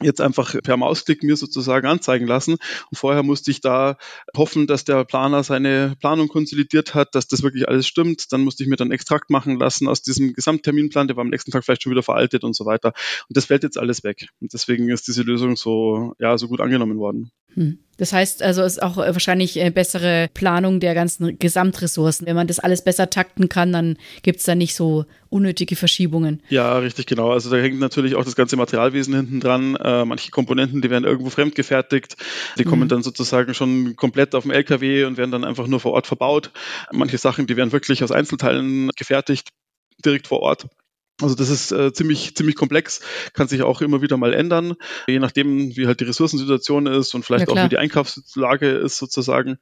jetzt 0.00 0.20
einfach 0.20 0.54
per 0.62 0.76
Mausklick 0.76 1.22
mir 1.22 1.36
sozusagen 1.36 1.86
anzeigen 1.86 2.26
lassen. 2.26 2.52
Und 2.52 2.96
vorher 2.96 3.22
musste 3.22 3.50
ich 3.50 3.60
da 3.60 3.96
hoffen, 4.36 4.66
dass 4.66 4.84
der 4.84 5.04
Planer 5.04 5.44
seine 5.44 5.94
Planung 6.00 6.28
konsolidiert 6.28 6.94
hat, 6.94 7.14
dass 7.14 7.28
das 7.28 7.42
wirklich 7.42 7.68
alles 7.68 7.86
stimmt. 7.86 8.32
Dann 8.32 8.42
musste 8.42 8.62
ich 8.62 8.68
mir 8.68 8.76
dann 8.76 8.90
Extrakt 8.90 9.30
machen 9.30 9.58
lassen 9.58 9.88
aus 9.88 10.02
diesem 10.02 10.32
Gesamtterminplan, 10.32 11.06
der 11.06 11.16
war 11.16 11.22
am 11.22 11.30
nächsten 11.30 11.50
Tag 11.50 11.64
vielleicht 11.64 11.82
schon 11.82 11.92
wieder 11.92 12.02
veraltet 12.02 12.44
und 12.44 12.56
so 12.56 12.66
weiter. 12.66 12.92
Und 13.28 13.36
das 13.36 13.46
fällt 13.46 13.62
jetzt 13.62 13.78
alles 13.78 14.04
weg. 14.04 14.28
Und 14.40 14.52
deswegen 14.52 14.88
ist 14.88 15.06
diese 15.06 15.22
Lösung 15.22 15.56
so, 15.56 16.14
ja, 16.18 16.36
so 16.38 16.48
gut 16.48 16.60
angenommen 16.60 16.98
worden. 16.98 17.30
Hm. 17.54 17.78
Das 17.98 18.12
heißt 18.12 18.42
also, 18.42 18.62
es 18.62 18.74
ist 18.74 18.82
auch 18.82 18.98
äh, 18.98 19.12
wahrscheinlich 19.12 19.60
eine 19.60 19.70
bessere 19.70 20.28
Planung 20.34 20.80
der 20.80 20.94
ganzen 20.94 21.38
Gesamtressourcen. 21.38 22.26
Wenn 22.26 22.36
man 22.36 22.46
das 22.46 22.58
alles 22.58 22.82
besser 22.82 23.10
takten 23.10 23.48
kann, 23.48 23.72
dann 23.72 23.96
gibt 24.22 24.40
es 24.40 24.44
da 24.44 24.54
nicht 24.54 24.74
so 24.74 25.04
unnötige 25.30 25.76
Verschiebungen. 25.76 26.42
Ja, 26.48 26.78
richtig, 26.78 27.06
genau. 27.06 27.30
Also 27.30 27.50
da 27.50 27.56
hängt 27.56 27.78
natürlich 27.78 28.14
auch 28.14 28.24
das 28.24 28.36
ganze 28.36 28.56
Materialwesen 28.56 29.14
hinten 29.14 29.40
dran. 29.40 29.76
Äh, 29.76 30.04
manche 30.04 30.30
Komponenten, 30.30 30.80
die 30.80 30.90
werden 30.90 31.04
irgendwo 31.04 31.30
fremdgefertigt. 31.30 32.16
Die 32.58 32.64
kommen 32.64 32.84
mhm. 32.84 32.88
dann 32.88 33.02
sozusagen 33.02 33.54
schon 33.54 33.96
komplett 33.96 34.34
auf 34.34 34.44
dem 34.44 34.52
LKW 34.52 35.04
und 35.04 35.16
werden 35.16 35.30
dann 35.30 35.44
einfach 35.44 35.66
nur 35.66 35.80
vor 35.80 35.92
Ort 35.92 36.06
verbaut. 36.06 36.52
Manche 36.92 37.18
Sachen, 37.18 37.46
die 37.46 37.56
werden 37.56 37.72
wirklich 37.72 38.02
aus 38.04 38.12
Einzelteilen 38.12 38.90
gefertigt, 38.96 39.48
direkt 40.04 40.28
vor 40.28 40.40
Ort. 40.40 40.66
Also 41.22 41.36
das 41.36 41.48
ist 41.48 41.70
äh, 41.70 41.92
ziemlich, 41.92 42.34
ziemlich 42.34 42.56
komplex, 42.56 43.00
kann 43.34 43.46
sich 43.46 43.62
auch 43.62 43.80
immer 43.80 44.02
wieder 44.02 44.16
mal 44.16 44.34
ändern, 44.34 44.74
je 45.06 45.20
nachdem, 45.20 45.76
wie 45.76 45.86
halt 45.86 46.00
die 46.00 46.04
Ressourcensituation 46.04 46.88
ist 46.88 47.14
und 47.14 47.24
vielleicht 47.24 47.46
ja, 47.46 47.54
auch 47.54 47.64
wie 47.64 47.68
die 47.68 47.78
Einkaufslage 47.78 48.70
ist 48.70 48.98
sozusagen. 48.98 49.58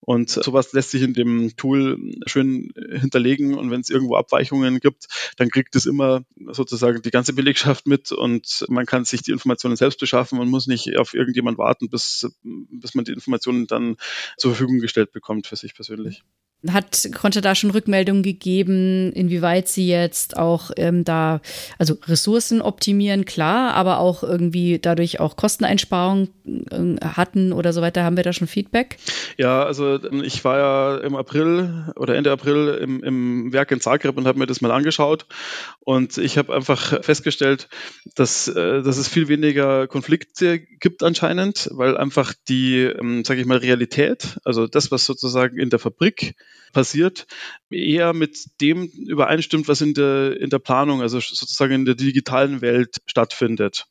Und 0.00 0.30
sowas 0.30 0.72
lässt 0.72 0.90
sich 0.90 1.02
in 1.02 1.14
dem 1.14 1.56
Tool 1.56 1.96
schön 2.26 2.72
hinterlegen 2.90 3.54
und 3.54 3.70
wenn 3.70 3.82
es 3.82 3.88
irgendwo 3.88 4.16
Abweichungen 4.16 4.80
gibt, 4.80 5.06
dann 5.36 5.48
kriegt 5.48 5.76
es 5.76 5.86
immer 5.86 6.24
sozusagen 6.50 7.02
die 7.02 7.12
ganze 7.12 7.34
Belegschaft 7.34 7.86
mit 7.86 8.10
und 8.10 8.64
man 8.68 8.84
kann 8.84 9.04
sich 9.04 9.22
die 9.22 9.30
Informationen 9.30 9.76
selbst 9.76 10.00
beschaffen 10.00 10.40
und 10.40 10.48
muss 10.48 10.66
nicht 10.66 10.96
auf 10.96 11.14
irgendjemand 11.14 11.56
warten, 11.56 11.88
bis, 11.88 12.28
bis 12.42 12.96
man 12.96 13.04
die 13.04 13.12
Informationen 13.12 13.68
dann 13.68 13.96
zur 14.38 14.50
Verfügung 14.50 14.80
gestellt 14.80 15.12
bekommt 15.12 15.46
für 15.46 15.56
sich 15.56 15.74
persönlich 15.74 16.24
hat, 16.72 17.08
konnte 17.14 17.40
da 17.40 17.54
schon 17.54 17.70
Rückmeldungen 17.70 18.22
gegeben, 18.22 19.12
inwieweit 19.12 19.68
sie 19.68 19.86
jetzt 19.88 20.36
auch 20.36 20.70
ähm, 20.76 21.04
da, 21.04 21.40
also 21.78 21.98
Ressourcen 22.06 22.60
optimieren, 22.60 23.24
klar, 23.24 23.74
aber 23.74 23.98
auch 23.98 24.22
irgendwie 24.22 24.78
dadurch 24.78 25.20
auch 25.20 25.36
Kosteneinsparungen 25.36 26.28
äh, 26.70 27.04
hatten 27.04 27.52
oder 27.52 27.72
so 27.72 27.82
weiter. 27.82 28.04
Haben 28.04 28.16
wir 28.16 28.24
da 28.24 28.32
schon 28.32 28.48
Feedback? 28.48 28.96
Ja, 29.36 29.64
also 29.64 30.02
ähm, 30.02 30.22
ich 30.24 30.44
war 30.44 30.58
ja 30.58 30.96
im 30.98 31.14
April 31.14 31.92
oder 31.96 32.16
Ende 32.16 32.32
April 32.32 32.78
im, 32.80 33.02
im 33.02 33.52
Werk 33.52 33.70
in 33.70 33.80
Zagreb 33.80 34.16
und 34.16 34.26
habe 34.26 34.38
mir 34.38 34.46
das 34.46 34.60
mal 34.60 34.70
angeschaut 34.70 35.26
und 35.80 36.18
ich 36.18 36.38
habe 36.38 36.54
einfach 36.54 37.04
festgestellt, 37.04 37.68
dass, 38.14 38.48
äh, 38.48 38.82
dass 38.82 38.96
es 38.96 39.08
viel 39.08 39.28
weniger 39.28 39.86
Konflikte 39.86 40.58
gibt 40.58 41.02
anscheinend, 41.02 41.68
weil 41.72 41.96
einfach 41.96 42.32
die, 42.48 42.82
ähm, 42.82 43.24
sage 43.24 43.40
ich 43.40 43.46
mal, 43.46 43.58
Realität, 43.58 44.38
also 44.44 44.66
das, 44.66 44.90
was 44.90 45.04
sozusagen 45.04 45.58
in 45.58 45.70
der 45.70 45.78
Fabrik 45.78 46.34
passiert, 46.72 47.26
eher 47.70 48.12
mit 48.12 48.60
dem 48.60 48.84
übereinstimmt, 48.84 49.68
was 49.68 49.80
in 49.80 49.94
der, 49.94 50.40
in 50.40 50.50
der 50.50 50.58
Planung, 50.58 51.00
also 51.00 51.18
sozusagen 51.20 51.72
in 51.72 51.84
der 51.84 51.94
digitalen 51.94 52.60
Welt 52.60 52.96
stattfindet. 53.06 53.86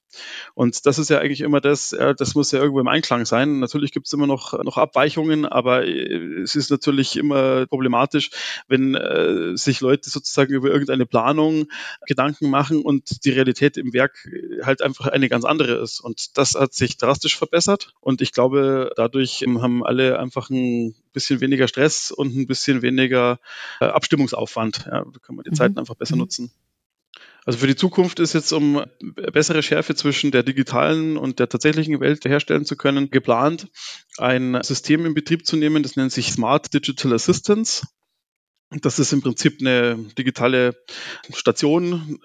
Und 0.54 0.86
das 0.86 1.00
ist 1.00 1.10
ja 1.10 1.20
eigentlich 1.20 1.42
immer 1.42 1.62
das, 1.62 1.90
das 1.90 2.36
muss 2.36 2.52
ja 2.52 2.60
irgendwo 2.60 2.80
im 2.80 2.88
Einklang 2.88 3.26
sein. 3.26 3.60
Natürlich 3.60 3.92
gibt 3.92 4.08
es 4.08 4.14
immer 4.14 4.28
noch, 4.28 4.54
noch 4.64 4.78
Abweichungen, 4.78 5.46
aber 5.46 5.86
äh, 5.86 6.42
es 6.42 6.56
ist 6.56 6.72
natürlich 6.72 7.18
immer 7.18 7.66
problematisch, 7.66 8.30
wenn 8.68 8.96
äh, 8.96 9.56
sich 9.58 9.82
Leute 9.82 10.10
sozusagen 10.10 10.54
über 10.54 10.70
irgendeine 10.70 11.06
Planung 11.06 11.68
Gedanken 12.06 12.50
machen 12.50 12.82
und 12.82 13.26
die 13.26 13.32
Realität 13.32 13.78
im 13.78 13.94
Werk 13.94 14.28
halt 14.64 14.82
einfach 14.82 15.08
eine 15.08 15.30
ganz 15.30 15.46
andere 15.46 15.82
ist. 15.82 16.00
Und 16.00 16.38
das 16.38 16.56
hat 16.56 16.74
sich 16.74 16.98
drastisch 16.98 17.38
verbessert. 17.38 17.94
Und 18.00 18.22
ich 18.22 18.32
glaube, 18.32 18.92
dadurch 18.96 19.44
haben 19.46 19.86
alle 19.86 20.20
einfach 20.20 20.50
ein 20.50 20.96
bisschen 21.14 21.42
weniger 21.42 21.68
Stress 21.68 22.12
und 22.12 22.36
ein 22.36 22.46
bisschen 22.46 22.82
weniger 22.82 23.40
äh, 23.80 23.86
Abstimmungsaufwand. 23.86 24.86
Ja, 24.86 25.06
da 25.06 25.20
kann 25.22 25.36
man 25.36 25.44
die 25.44 25.52
mhm. 25.52 25.56
Zeiten 25.56 25.80
einfach 25.80 25.96
besser 25.96 26.16
mhm. 26.16 26.22
nutzen. 26.22 26.52
Also 27.46 27.60
für 27.60 27.68
die 27.68 27.76
Zukunft 27.76 28.20
ist 28.20 28.34
jetzt, 28.34 28.52
um 28.52 28.84
bessere 29.32 29.62
Schärfe 29.62 29.94
zwischen 29.94 30.32
der 30.32 30.42
digitalen 30.42 31.16
und 31.16 31.40
der 31.40 31.48
tatsächlichen 31.48 32.00
Welt 32.00 32.26
herstellen 32.26 32.66
zu 32.66 32.76
können, 32.76 33.12
geplant, 33.12 33.68
ein 34.18 34.58
System 34.64 35.06
in 35.06 35.14
Betrieb 35.14 35.46
zu 35.46 35.56
nehmen, 35.56 35.84
das 35.84 35.96
nennt 35.96 36.12
sich 36.12 36.32
Smart 36.32 36.74
Digital 36.74 37.14
Assistance. 37.14 37.86
Das 38.72 38.98
ist 38.98 39.14
im 39.14 39.22
Prinzip 39.22 39.62
eine 39.62 39.96
digitale 40.18 40.76
Station. 41.32 42.20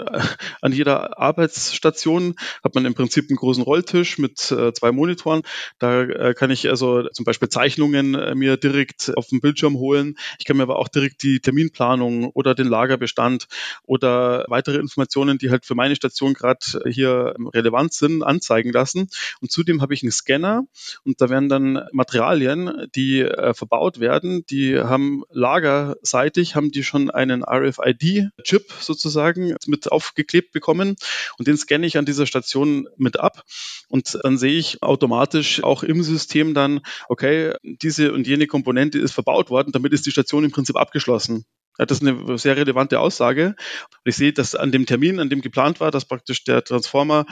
An 0.62 0.73
jeder 0.73 1.18
Arbeitsstation 1.18 2.35
hat 2.64 2.75
man 2.75 2.87
im 2.87 2.94
Prinzip 2.94 3.28
einen 3.28 3.37
großen 3.37 3.62
Rolltisch 3.62 4.16
mit 4.16 4.50
äh, 4.50 4.73
zwei 4.73 4.90
Monitoren. 4.90 5.42
Da 5.78 6.02
äh, 6.02 6.35
kann 6.35 6.50
ich 6.50 6.70
also 6.70 7.06
zum 7.11 7.26
Beispiel 7.26 7.50
Zeichnungen 7.50 8.14
äh, 8.14 8.35
mir 8.35 8.56
direkt 8.56 9.12
auf 9.16 9.28
dem 9.28 9.40
Bildschirm 9.40 9.76
holen. 9.76 10.16
Ich 10.38 10.47
kann 10.47 10.56
mir 10.56 10.62
aber 10.62 10.78
auch 10.78 10.88
direkt 10.88 11.23
die 11.23 11.40
Terminplanung 11.40 12.30
oder 12.30 12.54
den 12.54 12.68
Lagerbestand 12.68 13.47
oder 13.82 14.47
weitere 14.49 14.78
Informationen, 14.78 15.37
die 15.37 15.50
halt 15.50 15.66
für 15.66 15.75
meine 15.75 15.94
Station 15.94 16.32
gerade 16.32 16.64
hier 16.88 17.35
relevant 17.52 17.92
sind, 17.92 18.23
anzeigen 18.23 18.73
lassen. 18.73 19.09
Und 19.42 19.52
zudem 19.52 19.82
habe 19.82 19.92
ich 19.92 20.02
einen 20.02 20.12
Scanner 20.12 20.62
und 21.04 21.20
da 21.20 21.28
werden 21.28 21.50
dann 21.50 21.87
Materialien, 21.92 22.88
die 22.97 23.28
verbaut 23.52 24.00
werden, 24.00 24.44
die 24.49 24.78
haben 24.78 25.23
Lagerseite 25.30 26.39
gleichzeitig 26.40 26.56
haben 26.56 26.70
die 26.70 26.82
schon 26.82 27.11
einen 27.11 27.44
RFID-Chip 27.44 28.73
sozusagen 28.80 29.54
mit 29.66 29.92
aufgeklebt 29.92 30.52
bekommen 30.52 30.97
und 31.38 31.47
den 31.47 31.56
scanne 31.56 31.87
ich 31.87 31.99
an 31.99 32.06
dieser 32.06 32.26
Station 32.26 32.88
mit 32.97 33.20
ab 33.20 33.44
und 33.88 34.18
dann 34.23 34.38
sehe 34.38 34.59
ich 34.59 34.82
automatisch 34.82 35.62
auch 35.62 35.82
im 35.82 36.02
System 36.02 36.54
dann, 36.54 36.80
okay, 37.09 37.54
diese 37.62 38.12
und 38.12 38.26
jene 38.26 38.47
Komponente 38.47 38.99
ist 38.99 39.12
verbaut 39.12 39.50
worden, 39.50 39.73
damit 39.73 39.92
ist 39.92 40.06
die 40.06 40.11
Station 40.11 40.44
im 40.44 40.50
Prinzip 40.50 40.76
abgeschlossen. 40.76 41.44
Ja, 41.80 41.87
das 41.87 42.02
ist 42.02 42.06
eine 42.06 42.37
sehr 42.37 42.58
relevante 42.58 43.00
Aussage. 43.00 43.56
Ich 44.04 44.14
sehe, 44.14 44.34
dass 44.34 44.54
an 44.54 44.70
dem 44.70 44.84
Termin, 44.84 45.18
an 45.18 45.30
dem 45.30 45.40
geplant 45.40 45.80
war, 45.80 45.90
dass 45.90 46.04
praktisch 46.04 46.44
der 46.44 46.62
Transformer 46.62 47.25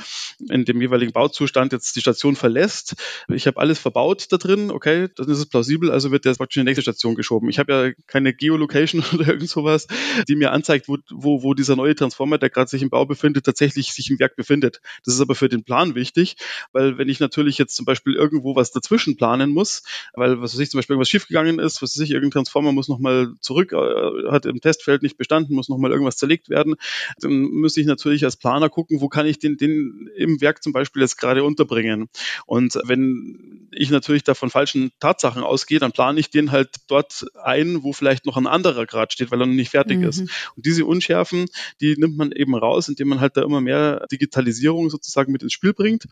in 0.48 0.64
dem 0.64 0.80
jeweiligen 0.80 1.12
Bauzustand 1.12 1.74
jetzt 1.74 1.94
die 1.96 2.00
Station 2.00 2.34
verlässt. 2.34 2.94
Ich 3.28 3.46
habe 3.46 3.60
alles 3.60 3.78
verbaut 3.78 4.32
da 4.32 4.38
drin, 4.38 4.70
okay, 4.70 5.08
dann 5.16 5.28
ist 5.28 5.36
es 5.36 5.44
plausibel, 5.44 5.90
also 5.90 6.12
wird 6.12 6.24
der 6.24 6.32
praktisch 6.32 6.56
in 6.56 6.62
die 6.62 6.70
nächste 6.70 6.80
Station 6.80 7.14
geschoben. 7.14 7.50
Ich 7.50 7.58
habe 7.58 7.72
ja 7.72 8.02
keine 8.06 8.32
Geolocation 8.32 9.04
oder 9.12 9.26
irgend 9.28 9.50
sowas, 9.50 9.86
die 10.28 10.34
mir 10.34 10.50
anzeigt, 10.50 10.88
wo, 10.88 10.96
wo, 11.10 11.42
wo 11.42 11.52
dieser 11.52 11.76
neue 11.76 11.94
Transformer, 11.94 12.38
der 12.38 12.48
gerade 12.48 12.70
sich 12.70 12.80
im 12.80 12.88
Bau 12.88 13.04
befindet, 13.04 13.44
tatsächlich 13.44 13.92
sich 13.92 14.08
im 14.08 14.18
Werk 14.18 14.34
befindet. 14.34 14.80
Das 15.04 15.12
ist 15.14 15.20
aber 15.20 15.34
für 15.34 15.50
den 15.50 15.62
Plan 15.62 15.94
wichtig, 15.94 16.36
weil 16.72 16.96
wenn 16.96 17.10
ich 17.10 17.20
natürlich 17.20 17.58
jetzt 17.58 17.76
zum 17.76 17.84
Beispiel 17.84 18.14
irgendwo 18.14 18.56
was 18.56 18.70
dazwischen 18.70 19.18
planen 19.18 19.50
muss, 19.50 19.82
weil 20.14 20.40
was 20.40 20.54
weiß 20.54 20.60
ich, 20.60 20.70
zum 20.70 20.78
Beispiel 20.78 20.94
irgendwas 20.94 21.10
schiefgegangen 21.10 21.58
ist, 21.58 21.82
was 21.82 21.94
weiß 21.94 22.02
ich, 22.02 22.12
irgendein 22.12 22.30
Transformer 22.30 22.72
muss 22.72 22.88
nochmal 22.88 23.34
zurück, 23.40 23.74
äh, 23.74 24.37
hat 24.38 24.46
im 24.46 24.60
Testfeld 24.60 25.02
nicht 25.02 25.16
bestanden, 25.16 25.54
muss 25.54 25.68
nochmal 25.68 25.90
irgendwas 25.90 26.16
zerlegt 26.16 26.48
werden, 26.48 26.76
dann 27.20 27.32
müsste 27.32 27.80
ich 27.80 27.86
natürlich 27.86 28.24
als 28.24 28.36
Planer 28.36 28.68
gucken, 28.68 29.00
wo 29.00 29.08
kann 29.08 29.26
ich 29.26 29.38
den, 29.38 29.56
den 29.56 30.08
im 30.16 30.40
Werk 30.40 30.62
zum 30.62 30.72
Beispiel 30.72 31.02
jetzt 31.02 31.16
gerade 31.16 31.44
unterbringen. 31.44 32.08
Und 32.46 32.78
wenn 32.84 33.68
ich 33.72 33.90
natürlich 33.90 34.24
da 34.24 34.34
von 34.34 34.50
falschen 34.50 34.92
Tatsachen 35.00 35.42
ausgehe, 35.42 35.78
dann 35.78 35.92
plane 35.92 36.20
ich 36.20 36.30
den 36.30 36.50
halt 36.50 36.76
dort 36.88 37.26
ein, 37.42 37.82
wo 37.82 37.92
vielleicht 37.92 38.26
noch 38.26 38.36
ein 38.36 38.46
anderer 38.46 38.86
gerade 38.86 39.12
steht, 39.12 39.30
weil 39.30 39.40
er 39.40 39.46
noch 39.46 39.54
nicht 39.54 39.70
fertig 39.70 39.98
mhm. 39.98 40.04
ist. 40.04 40.20
Und 40.20 40.66
diese 40.66 40.84
Unschärfen, 40.84 41.46
die 41.80 41.96
nimmt 41.96 42.16
man 42.16 42.32
eben 42.32 42.54
raus, 42.54 42.88
indem 42.88 43.08
man 43.08 43.20
halt 43.20 43.36
da 43.36 43.42
immer 43.42 43.60
mehr 43.60 44.06
Digitalisierung 44.10 44.90
sozusagen 44.90 45.32
mit 45.32 45.42
ins 45.42 45.52
Spiel 45.52 45.72
bringt. 45.72 46.06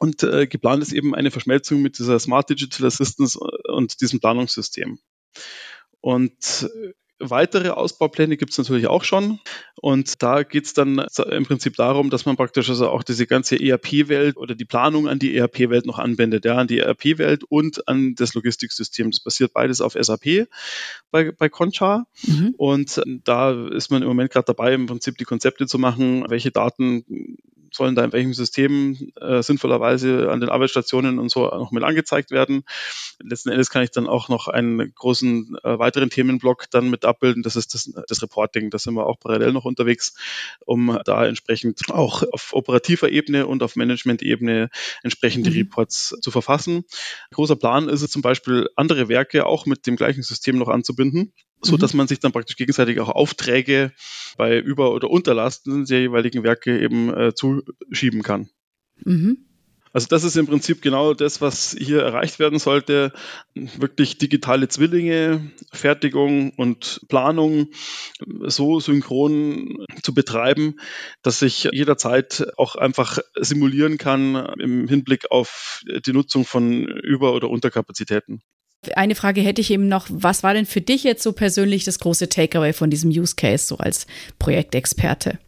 Und 0.00 0.22
äh, 0.24 0.46
geplant 0.46 0.82
ist 0.82 0.92
eben 0.92 1.14
eine 1.14 1.30
Verschmelzung 1.30 1.80
mit 1.80 1.98
dieser 1.98 2.18
Smart 2.18 2.50
Digital 2.50 2.86
Assistance 2.86 3.38
und 3.38 4.00
diesem 4.00 4.20
Planungssystem. 4.20 4.98
Und 6.00 6.68
Weitere 7.20 7.70
Ausbaupläne 7.70 8.36
gibt 8.36 8.52
es 8.52 8.58
natürlich 8.58 8.88
auch 8.88 9.04
schon. 9.04 9.38
Und 9.76 10.22
da 10.22 10.42
geht 10.42 10.64
es 10.64 10.74
dann 10.74 11.04
im 11.30 11.44
Prinzip 11.44 11.76
darum, 11.76 12.10
dass 12.10 12.26
man 12.26 12.36
praktisch 12.36 12.68
also 12.68 12.88
auch 12.88 13.04
diese 13.04 13.26
ganze 13.26 13.56
ERP-Welt 13.56 14.36
oder 14.36 14.54
die 14.54 14.64
Planung 14.64 15.08
an 15.08 15.18
die 15.18 15.36
ERP-Welt 15.36 15.86
noch 15.86 15.98
anwendet, 15.98 16.44
ja, 16.44 16.56
an 16.56 16.66
die 16.66 16.78
ERP-Welt 16.78 17.44
und 17.44 17.86
an 17.86 18.14
das 18.16 18.34
Logistiksystem. 18.34 19.10
Das 19.10 19.20
basiert 19.20 19.52
beides 19.52 19.80
auf 19.80 19.96
SAP 19.98 20.48
bei, 21.10 21.30
bei 21.30 21.48
Concha. 21.48 22.06
Mhm. 22.26 22.54
Und 22.56 23.00
da 23.24 23.68
ist 23.68 23.90
man 23.90 24.02
im 24.02 24.08
Moment 24.08 24.32
gerade 24.32 24.46
dabei, 24.46 24.74
im 24.74 24.86
Prinzip 24.86 25.16
die 25.16 25.24
Konzepte 25.24 25.66
zu 25.66 25.78
machen, 25.78 26.24
welche 26.28 26.50
Daten 26.50 27.38
sollen 27.74 27.94
da 27.94 28.04
in 28.04 28.12
welchem 28.12 28.34
System 28.34 29.12
äh, 29.20 29.42
sinnvollerweise 29.42 30.30
an 30.30 30.40
den 30.40 30.48
Arbeitsstationen 30.48 31.18
und 31.18 31.30
so 31.30 31.46
noch 31.46 31.72
mit 31.72 31.82
angezeigt 31.82 32.30
werden. 32.30 32.64
Letzten 33.22 33.50
Endes 33.50 33.70
kann 33.70 33.82
ich 33.82 33.90
dann 33.90 34.06
auch 34.06 34.28
noch 34.28 34.48
einen 34.48 34.94
großen 34.94 35.58
äh, 35.62 35.78
weiteren 35.78 36.10
Themenblock 36.10 36.70
dann 36.70 36.90
mit 36.90 37.04
abbilden. 37.04 37.42
Das 37.42 37.56
ist 37.56 37.74
das, 37.74 37.90
das 38.06 38.22
Reporting. 38.22 38.70
Da 38.70 38.78
sind 38.78 38.94
wir 38.94 39.06
auch 39.06 39.18
parallel 39.18 39.52
noch 39.52 39.64
unterwegs, 39.64 40.14
um 40.64 40.98
da 41.04 41.26
entsprechend 41.26 41.90
auch 41.90 42.22
auf 42.32 42.52
operativer 42.52 43.10
Ebene 43.10 43.46
und 43.46 43.62
auf 43.62 43.76
Management-Ebene 43.76 44.70
entsprechend 45.02 45.46
die 45.46 45.50
mhm. 45.50 45.56
Reports 45.56 46.16
zu 46.20 46.30
verfassen. 46.30 46.84
Großer 47.32 47.56
Plan 47.56 47.88
ist 47.88 48.02
es 48.02 48.10
zum 48.10 48.22
Beispiel, 48.22 48.68
andere 48.76 49.08
Werke 49.08 49.46
auch 49.46 49.66
mit 49.66 49.86
dem 49.86 49.96
gleichen 49.96 50.22
System 50.22 50.58
noch 50.58 50.68
anzubinden 50.68 51.32
so 51.64 51.76
dass 51.76 51.92
mhm. 51.92 51.98
man 51.98 52.08
sich 52.08 52.20
dann 52.20 52.32
praktisch 52.32 52.56
gegenseitig 52.56 53.00
auch 53.00 53.08
Aufträge 53.08 53.92
bei 54.36 54.58
Über- 54.58 54.92
oder 54.92 55.10
Unterlasten 55.10 55.84
der 55.84 56.00
jeweiligen 56.00 56.42
Werke 56.42 56.80
eben 56.80 57.12
äh, 57.14 57.34
zuschieben 57.34 58.22
kann. 58.22 58.48
Mhm. 59.04 59.38
Also 59.94 60.08
das 60.08 60.24
ist 60.24 60.36
im 60.36 60.48
Prinzip 60.48 60.82
genau 60.82 61.14
das, 61.14 61.40
was 61.40 61.76
hier 61.78 62.02
erreicht 62.02 62.40
werden 62.40 62.58
sollte. 62.58 63.12
Wirklich 63.54 64.18
digitale 64.18 64.66
Zwillinge, 64.66 65.52
Fertigung 65.72 66.50
und 66.50 67.00
Planung 67.08 67.68
so 68.40 68.80
synchron 68.80 69.86
zu 70.02 70.12
betreiben, 70.12 70.80
dass 71.22 71.42
ich 71.42 71.68
jederzeit 71.72 72.44
auch 72.56 72.74
einfach 72.74 73.20
simulieren 73.36 73.96
kann 73.96 74.34
im 74.58 74.88
Hinblick 74.88 75.30
auf 75.30 75.84
die 76.04 76.12
Nutzung 76.12 76.44
von 76.44 76.86
Über- 76.86 77.32
oder 77.32 77.48
Unterkapazitäten. 77.48 78.42
Eine 78.96 79.14
Frage 79.14 79.40
hätte 79.40 79.60
ich 79.60 79.70
eben 79.70 79.88
noch. 79.88 80.06
Was 80.10 80.42
war 80.42 80.54
denn 80.54 80.66
für 80.66 80.80
dich 80.80 81.04
jetzt 81.04 81.22
so 81.22 81.32
persönlich 81.32 81.84
das 81.84 81.98
große 81.98 82.28
Takeaway 82.28 82.72
von 82.72 82.90
diesem 82.90 83.10
Use 83.10 83.34
Case, 83.36 83.66
so 83.66 83.78
als 83.78 84.06
Projektexperte? 84.38 85.38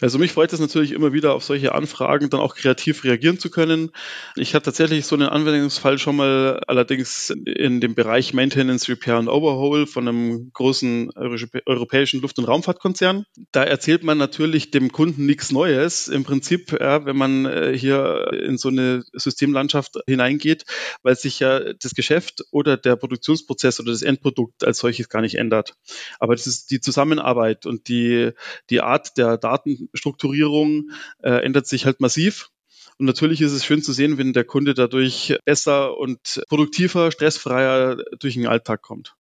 Also 0.00 0.18
mich 0.18 0.32
freut 0.32 0.52
es 0.52 0.60
natürlich 0.60 0.92
immer 0.92 1.12
wieder 1.12 1.34
auf 1.34 1.44
solche 1.44 1.74
Anfragen 1.74 2.30
dann 2.30 2.40
auch 2.40 2.54
kreativ 2.54 3.04
reagieren 3.04 3.38
zu 3.38 3.50
können. 3.50 3.90
Ich 4.36 4.54
hatte 4.54 4.66
tatsächlich 4.66 5.06
so 5.06 5.16
einen 5.16 5.28
Anwendungsfall 5.28 5.98
schon 5.98 6.16
mal 6.16 6.60
allerdings 6.66 7.30
in 7.30 7.80
dem 7.80 7.94
Bereich 7.94 8.32
Maintenance, 8.32 8.88
Repair 8.88 9.18
und 9.18 9.28
Overhaul 9.28 9.86
von 9.86 10.06
einem 10.06 10.50
großen 10.52 11.10
europäischen 11.16 12.20
Luft- 12.20 12.38
und 12.38 12.44
Raumfahrtkonzern. 12.44 13.24
Da 13.50 13.64
erzählt 13.64 14.04
man 14.04 14.18
natürlich 14.18 14.70
dem 14.70 14.92
Kunden 14.92 15.26
nichts 15.26 15.50
Neues. 15.50 16.08
Im 16.08 16.24
Prinzip, 16.24 16.72
ja, 16.78 17.04
wenn 17.04 17.16
man 17.16 17.46
äh, 17.46 17.76
hier 17.76 18.30
in 18.32 18.56
so 18.56 18.68
eine 18.68 19.02
Systemlandschaft 19.12 19.98
hineingeht, 20.06 20.64
weil 21.02 21.16
sich 21.16 21.40
ja 21.40 21.72
das 21.74 21.94
Geschäft 21.94 22.44
oder 22.52 22.76
der 22.76 22.96
Produktionsprozess 22.96 23.80
oder 23.80 23.90
das 23.90 24.02
Endprodukt 24.02 24.64
als 24.64 24.78
solches 24.78 25.08
gar 25.08 25.22
nicht 25.22 25.36
ändert. 25.36 25.74
Aber 26.20 26.34
das 26.36 26.46
ist 26.46 26.70
die 26.70 26.80
Zusammenarbeit 26.80 27.66
und 27.66 27.88
die, 27.88 28.30
die 28.70 28.80
Art 28.80 29.16
der 29.16 29.38
Daten 29.38 29.57
Datenstrukturierung 29.58 30.90
äh, 31.22 31.44
ändert 31.44 31.66
sich 31.66 31.86
halt 31.86 32.00
massiv. 32.00 32.50
Und 32.98 33.06
natürlich 33.06 33.40
ist 33.40 33.52
es 33.52 33.64
schön 33.64 33.82
zu 33.82 33.92
sehen, 33.92 34.18
wenn 34.18 34.32
der 34.32 34.44
Kunde 34.44 34.74
dadurch 34.74 35.36
besser 35.44 35.96
und 35.96 36.42
produktiver, 36.48 37.12
stressfreier 37.12 37.96
durch 38.18 38.34
den 38.34 38.46
Alltag 38.46 38.82
kommt. 38.82 39.14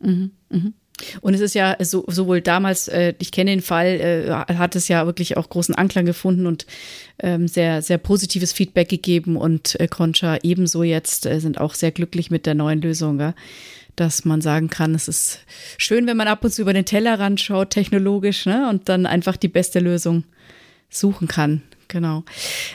Mhm, 0.00 0.32
mh. 0.48 0.72
Und 1.20 1.34
es 1.34 1.40
ist 1.40 1.54
ja 1.54 1.76
so, 1.80 2.04
sowohl 2.08 2.40
damals, 2.40 2.88
äh, 2.88 3.14
ich 3.18 3.30
kenne 3.30 3.50
den 3.50 3.62
Fall, 3.62 3.86
äh, 3.86 4.54
hat 4.54 4.74
es 4.74 4.88
ja 4.88 5.06
wirklich 5.06 5.36
auch 5.36 5.48
großen 5.48 5.74
Anklang 5.74 6.06
gefunden 6.06 6.46
und 6.46 6.66
ähm, 7.20 7.46
sehr, 7.46 7.82
sehr 7.82 7.98
positives 7.98 8.52
Feedback 8.52 8.88
gegeben 8.88 9.36
und 9.36 9.78
äh, 9.78 9.86
Concha 9.86 10.38
ebenso 10.42 10.82
jetzt 10.82 11.26
äh, 11.26 11.38
sind 11.40 11.60
auch 11.60 11.74
sehr 11.74 11.92
glücklich 11.92 12.30
mit 12.30 12.46
der 12.46 12.54
neuen 12.54 12.80
Lösung. 12.80 13.20
Ja? 13.20 13.34
Dass 14.00 14.24
man 14.24 14.40
sagen 14.40 14.68
kann, 14.70 14.94
es 14.94 15.08
ist 15.08 15.40
schön, 15.76 16.06
wenn 16.06 16.16
man 16.16 16.28
ab 16.28 16.44
und 16.44 16.52
zu 16.52 16.62
über 16.62 16.72
den 16.72 16.84
Tellerrand 16.84 17.40
schaut, 17.40 17.70
technologisch, 17.70 18.46
ne, 18.46 18.68
und 18.68 18.88
dann 18.88 19.06
einfach 19.06 19.36
die 19.36 19.48
beste 19.48 19.80
Lösung 19.80 20.24
suchen 20.90 21.28
kann. 21.28 21.62
genau. 21.88 22.24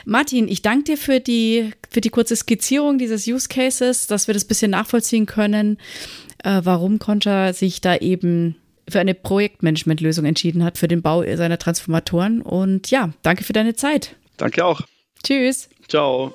Martin, 0.04 0.48
ich 0.48 0.62
danke 0.62 0.84
dir 0.84 0.96
für 0.96 1.20
die, 1.20 1.70
für 1.90 2.00
die 2.00 2.10
kurze 2.10 2.36
Skizzierung 2.36 2.98
dieses 2.98 3.26
Use 3.26 3.48
Cases, 3.48 4.06
dass 4.06 4.26
wir 4.26 4.34
das 4.34 4.44
bisschen 4.44 4.70
nachvollziehen 4.72 5.26
können, 5.26 5.78
äh, 6.42 6.60
warum 6.64 6.98
Concha 6.98 7.52
sich 7.52 7.80
da 7.80 7.96
eben 7.96 8.56
für 8.88 9.00
eine 9.00 9.14
Projektmanagement-Lösung 9.14 10.24
entschieden 10.26 10.62
hat 10.62 10.78
für 10.78 10.88
den 10.88 11.02
Bau 11.02 11.24
seiner 11.36 11.58
Transformatoren. 11.58 12.42
Und 12.42 12.90
ja, 12.90 13.10
danke 13.22 13.44
für 13.44 13.52
deine 13.52 13.74
Zeit. 13.74 14.16
Danke 14.36 14.64
auch. 14.64 14.82
Tschüss. 15.22 15.68
Ciao. 15.88 16.34